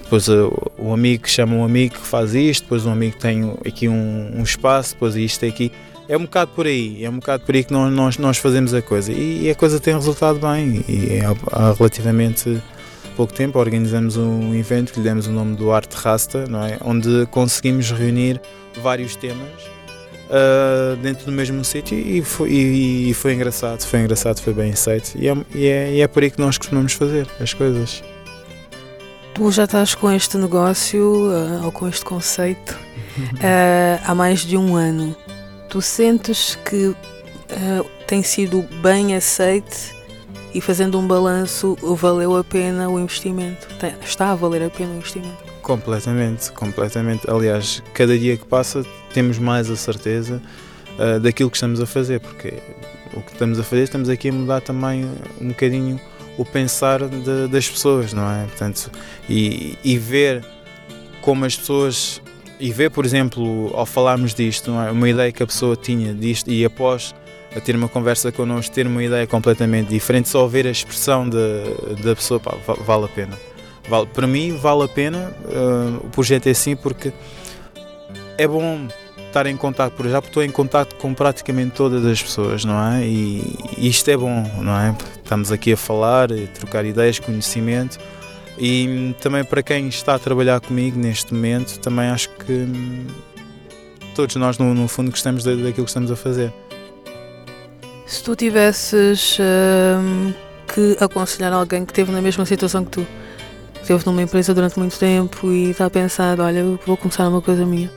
depois 0.03 0.29
uh, 0.29 0.53
o 0.79 0.93
amigo 0.93 1.29
chama 1.29 1.57
um 1.57 1.65
amigo 1.65 1.95
que 1.95 2.07
faz 2.07 2.35
isto, 2.35 2.63
depois 2.63 2.87
um 2.87 2.93
amigo 2.93 3.17
tem 3.17 3.53
aqui 3.67 3.89
um, 3.89 4.39
um 4.39 4.43
espaço, 4.43 4.93
depois 4.95 5.17
isto 5.17 5.45
aqui. 5.45 5.73
É 6.09 6.17
um 6.17 6.23
bocado 6.23 6.53
por 6.55 6.67
aí, 6.67 7.05
é 7.05 7.11
um 7.11 7.17
bocado 7.17 7.45
por 7.45 7.55
aí 7.55 7.65
que 7.65 7.73
nós, 7.73 7.93
nós, 7.93 8.19
nós 8.19 8.39
fazemos 8.39 8.73
a 8.73 8.81
coisa. 8.81 9.13
E, 9.13 9.51
a 9.51 9.55
coisa 9.55 9.81
tem 9.81 9.93
resultado 9.95 10.39
bem. 10.39 10.85
E 10.89 11.21
há, 11.21 11.35
há 11.53 11.73
relativamente 11.73 12.63
pouco 13.17 13.33
tempo 13.33 13.59
organizamos 13.59 14.17
um 14.17 14.55
evento 14.55 14.93
que 14.93 15.01
lhe 15.01 15.05
demos 15.05 15.27
o 15.27 15.33
nome 15.33 15.57
do 15.57 15.73
Arte 15.73 15.95
Rasta, 15.95 16.47
não 16.47 16.63
é? 16.63 16.79
onde 16.85 17.27
conseguimos 17.31 17.91
reunir 17.91 18.41
vários 18.83 19.17
temas 19.17 19.77
uh, 20.27 20.97
dentro 20.97 21.27
do 21.27 21.33
mesmo 21.33 21.65
sítio 21.65 21.99
e 21.99 22.23
foi, 22.23 22.51
e, 22.51 23.11
e, 23.11 23.15
foi 23.15 23.33
engraçado, 23.33 23.83
foi 23.83 24.01
engraçado, 24.01 24.41
foi 24.41 24.53
bem 24.53 24.73
aceito 24.73 25.13
e 25.17 25.29
é, 25.29 25.37
e, 25.55 25.67
é, 25.67 25.93
e 25.95 26.01
é 26.03 26.07
por 26.07 26.23
aí 26.23 26.31
que 26.31 26.39
nós 26.39 26.59
costumamos 26.59 26.93
fazer 26.93 27.27
as 27.41 27.55
coisas. 27.55 28.03
Tu 29.35 29.51
já 29.51 29.65
estás 29.65 29.95
com 29.95 30.11
este 30.11 30.37
negócio 30.39 31.03
uh, 31.03 31.65
ou 31.65 31.73
com 31.73 31.89
este 31.89 32.05
conceito 32.05 32.73
uh, 32.73 34.01
há 34.05 34.15
mais 34.15 34.41
de 34.41 34.57
um 34.57 34.77
ano. 34.77 35.17
Tu 35.77 35.83
sentes 35.83 36.55
que 36.65 36.97
tem 38.07 38.23
sido 38.23 38.63
bem 38.81 39.15
aceite 39.15 39.95
e 40.55 40.59
fazendo 40.59 40.99
um 40.99 41.07
balanço, 41.07 41.77
valeu 41.99 42.35
a 42.35 42.43
pena 42.43 42.89
o 42.89 42.99
investimento? 42.99 43.69
Está 44.03 44.31
a 44.31 44.35
valer 44.35 44.63
a 44.63 44.71
pena 44.71 44.93
o 44.93 44.97
investimento? 44.97 45.37
Completamente, 45.61 46.51
completamente. 46.53 47.31
Aliás, 47.31 47.83
cada 47.93 48.19
dia 48.19 48.39
que 48.39 48.47
passa 48.47 48.87
temos 49.13 49.39
mais 49.39 49.69
a 49.69 49.77
certeza 49.77 50.41
uh, 50.99 51.21
daquilo 51.21 51.51
que 51.51 51.59
estamos 51.59 51.79
a 51.79 51.85
fazer, 51.85 52.21
porque 52.21 52.55
o 53.13 53.21
que 53.21 53.33
estamos 53.33 53.61
a 53.61 53.63
fazer, 53.63 53.83
estamos 53.83 54.09
aqui 54.09 54.31
a 54.31 54.33
mudar 54.33 54.63
também 54.63 55.05
um 55.39 55.49
bocadinho 55.49 56.01
o 56.39 56.45
pensar 56.47 57.07
de, 57.07 57.49
das 57.49 57.69
pessoas, 57.69 58.15
não 58.15 58.27
é? 58.33 58.47
Portanto, 58.47 58.91
e, 59.29 59.77
e 59.85 59.99
ver 59.99 60.43
como 61.21 61.45
as 61.45 61.55
pessoas 61.55 62.23
e 62.59 62.73
ver, 62.73 62.91
por 62.91 63.05
exemplo, 63.05 63.71
ao 63.75 63.87
falarmos 63.87 64.35
disto, 64.35 64.71
é? 64.73 64.91
uma 64.91 65.09
ideia 65.09 65.31
que 65.33 65.43
a 65.43 65.47
pessoa 65.47 65.77
tinha 65.77 66.15
disto 66.15 66.51
e 66.51 66.65
após 66.65 67.15
a 67.55 67.61
ter 67.61 67.75
uma 67.75 67.89
conversa 67.89 68.31
connosco, 68.31 68.75
ter 68.75 68.87
uma 68.87 69.03
ideia 69.03 69.27
completamente 69.27 69.89
diferente, 69.89 70.29
só 70.29 70.47
ver 70.47 70.67
a 70.67 70.71
expressão 70.71 71.29
da 71.29 72.15
pessoa, 72.15 72.39
pá, 72.39 72.55
vale 72.85 73.05
a 73.07 73.09
pena. 73.09 73.39
Vale, 73.89 74.07
para 74.07 74.27
mim 74.27 74.57
vale 74.57 74.83
a 74.83 74.89
pena 74.89 75.33
uh, 75.45 76.07
o 76.07 76.11
projeto 76.11 76.49
é 76.49 76.51
assim 76.51 76.75
porque 76.75 77.13
é 78.37 78.47
bom 78.47 78.89
estar 79.27 79.47
em 79.47 79.57
contato, 79.57 79.93
por 79.93 80.05
exemplo, 80.07 80.29
estou 80.29 80.43
em 80.43 80.51
contato 80.51 80.97
com 80.97 81.15
praticamente 81.15 81.73
todas 81.77 82.05
as 82.05 82.23
pessoas, 82.23 82.65
não 82.65 82.83
é? 82.93 83.07
E, 83.07 83.57
e 83.79 83.89
isto 83.89 84.11
é 84.11 84.17
bom, 84.17 84.43
não 84.61 84.79
é? 84.79 84.95
Estamos 85.23 85.53
aqui 85.53 85.73
a 85.73 85.77
falar, 85.77 86.33
a 86.33 86.47
trocar 86.55 86.85
ideias, 86.85 87.19
conhecimento 87.19 87.99
e 88.59 89.15
também 89.21 89.45
para 89.45 89.63
quem 89.63 89.89
está 89.89 90.15
a 90.15 90.19
trabalhar 90.19 90.61
comigo 90.61 90.99
neste 90.99 91.33
momento, 91.35 91.79
também 91.79 92.09
acho 92.09 92.31
que 92.31 92.53
hum, 92.53 93.07
todos 94.15 94.35
nós 94.37 94.59
no, 94.59 94.75
no 94.75 94.89
fundo 94.89 95.11
gostamos 95.11 95.45
daquilo 95.45 95.73
que 95.73 95.81
estamos 95.83 96.11
a 96.11 96.17
fazer. 96.17 96.53
Se 98.07 98.23
tu 98.23 98.37
tivesses 98.37 99.39
hum, 99.41 100.33
que 100.73 100.97
aconselhar 101.01 101.53
alguém 101.53 101.85
que 101.85 101.93
esteve 101.93 102.13
na 102.13 102.23
mesma 102.23 102.47
situação 102.47 102.85
que 102.85 102.91
tu, 102.93 103.07
esteve 103.83 104.05
numa 104.07 104.23
empresa 104.23 104.55
durante 104.55 104.79
muito 104.79 104.99
tempo 104.99 105.53
e 105.53 105.71
está 105.71 105.87
a 105.87 105.91
pensar, 105.91 106.41
olha, 106.41 106.65
vou 106.87 106.97
começar 106.97 107.29
uma 107.29 107.43
coisa 107.43 107.65
minha. 107.65 107.91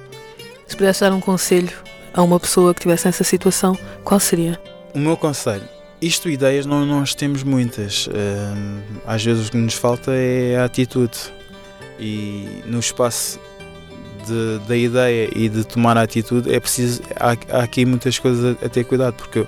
Se 0.67 0.75
pudesse 0.75 1.01
dar 1.01 1.13
um 1.13 1.19
conselho 1.19 1.71
a 2.13 2.21
uma 2.21 2.39
pessoa 2.39 2.73
que 2.73 2.79
estivesse 2.79 3.05
nessa 3.05 3.23
situação, 3.23 3.77
qual 4.03 4.19
seria? 4.19 4.59
O 4.93 4.99
meu 4.99 5.15
conselho, 5.15 5.67
isto 6.01 6.29
ideias 6.29 6.65
não 6.65 6.85
nós 6.85 7.13
temos 7.13 7.43
muitas. 7.43 8.09
Às 9.05 9.23
vezes 9.23 9.47
o 9.47 9.51
que 9.51 9.57
nos 9.57 9.73
falta 9.73 10.11
é 10.13 10.57
a 10.57 10.65
atitude. 10.65 11.17
E 11.99 12.61
no 12.65 12.79
espaço 12.79 13.39
de, 14.25 14.67
da 14.67 14.77
ideia 14.77 15.29
e 15.35 15.49
de 15.49 15.65
tomar 15.65 15.97
a 15.97 16.03
atitude 16.03 16.53
é 16.53 16.59
preciso 16.59 17.01
há, 17.15 17.31
há 17.57 17.63
aqui 17.63 17.85
muitas 17.85 18.17
coisas 18.17 18.57
a, 18.61 18.65
a 18.65 18.69
ter 18.69 18.85
cuidado 18.85 19.15
porque 19.15 19.45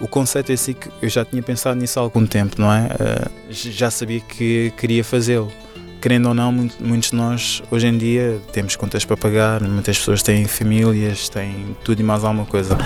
o 0.00 0.06
conceito 0.06 0.52
assim 0.52 0.74
que 0.74 0.88
eu 1.02 1.08
já 1.08 1.24
tinha 1.24 1.42
pensado 1.42 1.80
nisso 1.80 1.98
há 1.98 2.02
algum 2.02 2.24
tempo, 2.24 2.60
não 2.60 2.72
é? 2.72 2.86
Uh, 2.86 3.30
já 3.50 3.90
sabia 3.90 4.20
que 4.20 4.72
queria 4.76 5.02
fazê-lo 5.02 5.52
querendo 6.00 6.28
ou 6.28 6.34
não, 6.34 6.52
muitos 6.52 7.10
de 7.10 7.16
nós 7.16 7.62
hoje 7.70 7.86
em 7.86 7.98
dia 7.98 8.40
temos 8.52 8.76
contas 8.76 9.04
para 9.04 9.16
pagar, 9.16 9.60
muitas 9.62 9.98
pessoas 9.98 10.22
têm 10.22 10.46
famílias, 10.46 11.28
têm 11.28 11.76
tudo 11.84 12.00
e 12.00 12.02
mais 12.02 12.24
alguma 12.24 12.46
coisa. 12.46 12.76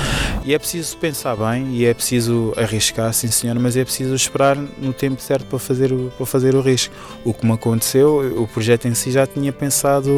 E 0.44 0.54
é 0.54 0.58
preciso 0.58 0.96
pensar 0.96 1.36
bem 1.36 1.74
e 1.74 1.84
é 1.84 1.94
preciso 1.94 2.52
arriscar, 2.56 3.12
sim 3.12 3.28
senhor, 3.28 3.58
mas 3.58 3.76
é 3.76 3.84
preciso 3.84 4.14
esperar 4.14 4.56
no 4.56 4.92
tempo 4.92 5.20
certo 5.20 5.46
para 5.46 5.58
fazer 5.58 5.92
o, 5.92 6.10
para 6.16 6.26
fazer 6.26 6.54
o 6.54 6.60
risco. 6.60 6.94
O 7.24 7.32
que 7.32 7.46
me 7.46 7.52
aconteceu, 7.52 8.42
o 8.42 8.46
projeto 8.48 8.86
em 8.86 8.94
si 8.94 9.10
já 9.10 9.26
tinha 9.26 9.52
pensado 9.52 10.10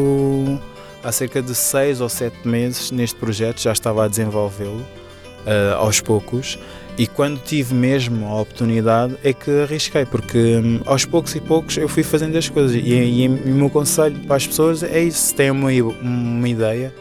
há 1.03 1.13
cerca 1.13 1.43
de 1.43 1.55
seis 1.55 2.01
ou 2.01 2.09
sete 2.09 2.47
meses 2.47 2.91
neste 2.91 3.17
projeto, 3.17 3.61
já 3.61 3.73
estava 3.73 4.05
a 4.05 4.09
desenvolvê-lo 4.09 4.81
uh, 4.81 5.75
aos 5.79 6.01
poucos 6.01 6.59
e 6.97 7.07
quando 7.09 7.41
tive 7.41 7.75
mesmo 7.75 8.27
a 8.27 8.41
oportunidade 8.41 9.17
é 9.25 9.33
que 9.33 9.51
arrisquei, 9.51 10.07
porque 10.07 10.39
hum, 10.39 10.81
aos 10.87 11.05
poucos 11.05 11.35
e 11.35 11.41
poucos 11.41 11.77
eu 11.77 11.89
fui 11.89 12.05
fazendo 12.05 12.37
as 12.39 12.49
coisas. 12.49 12.77
E, 12.77 12.79
e, 12.79 13.25
e 13.25 13.29
o 13.29 13.55
meu 13.55 13.69
conselho 13.69 14.19
para 14.21 14.37
as 14.37 14.47
pessoas 14.47 14.83
é 14.83 15.01
isso: 15.01 15.19
se 15.19 15.35
têm 15.35 15.51
uma, 15.51 15.71
uma 15.71 16.49
ideia 16.49 16.95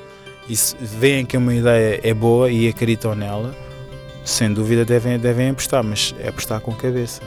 e 0.50 0.56
se 0.56 0.76
veem 0.82 1.26
que 1.26 1.38
uma 1.38 1.54
ideia 1.54 2.00
é 2.04 2.14
boa 2.14 2.50
e 2.52 2.68
acreditam 2.68 3.14
nela, 3.14 3.56
sem 4.26 4.52
dúvida 4.52 4.84
devem, 4.84 5.20
devem 5.20 5.50
apostar, 5.50 5.84
mas 5.84 6.16
é 6.20 6.30
apostar 6.30 6.60
com 6.60 6.74
cabeça. 6.74 7.22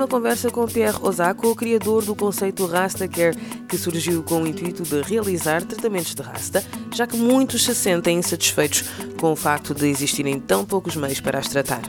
Uma 0.00 0.08
conversa 0.08 0.50
com 0.50 0.66
Pierre 0.66 0.96
Osako, 1.02 1.54
criador 1.54 2.02
do 2.02 2.16
conceito 2.16 2.64
Rasta 2.64 3.06
Care, 3.06 3.36
que 3.68 3.76
surgiu 3.76 4.22
com 4.22 4.42
o 4.42 4.46
intuito 4.46 4.82
de 4.82 5.02
realizar 5.02 5.62
tratamentos 5.62 6.14
de 6.14 6.22
rasta, 6.22 6.64
já 6.90 7.06
que 7.06 7.18
muitos 7.18 7.62
se 7.62 7.74
sentem 7.74 8.18
insatisfeitos 8.18 8.82
com 9.20 9.32
o 9.32 9.36
facto 9.36 9.74
de 9.74 9.86
existirem 9.88 10.40
tão 10.40 10.64
poucos 10.64 10.96
meios 10.96 11.20
para 11.20 11.38
as 11.38 11.48
tratar. 11.48 11.82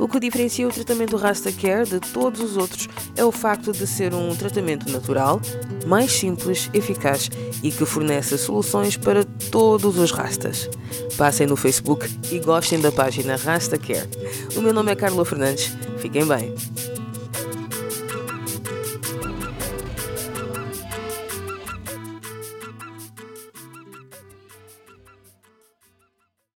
O 0.00 0.08
que 0.08 0.18
diferencia 0.18 0.66
o 0.66 0.72
tratamento 0.72 1.16
Rasta 1.16 1.52
Care 1.52 1.88
de 1.88 2.00
todos 2.00 2.40
os 2.40 2.56
outros 2.56 2.88
é 3.14 3.24
o 3.24 3.30
facto 3.30 3.70
de 3.70 3.86
ser 3.86 4.12
um 4.12 4.34
tratamento 4.34 4.90
natural, 4.90 5.40
mais 5.86 6.10
simples, 6.10 6.68
eficaz 6.74 7.30
e 7.62 7.70
que 7.70 7.86
fornece 7.86 8.36
soluções 8.36 8.96
para 8.96 9.22
todos 9.22 9.96
os 9.96 10.10
rastas. 10.10 10.68
Passem 11.16 11.46
no 11.46 11.54
Facebook 11.54 12.10
e 12.32 12.40
gostem 12.40 12.80
da 12.80 12.90
página 12.90 13.36
Rasta 13.36 13.78
Care. 13.78 14.08
O 14.56 14.60
meu 14.60 14.74
nome 14.74 14.90
é 14.90 14.96
Carla 14.96 15.24
Fernandes. 15.24 15.72
Fiquem 15.98 16.26
bem. 16.26 16.52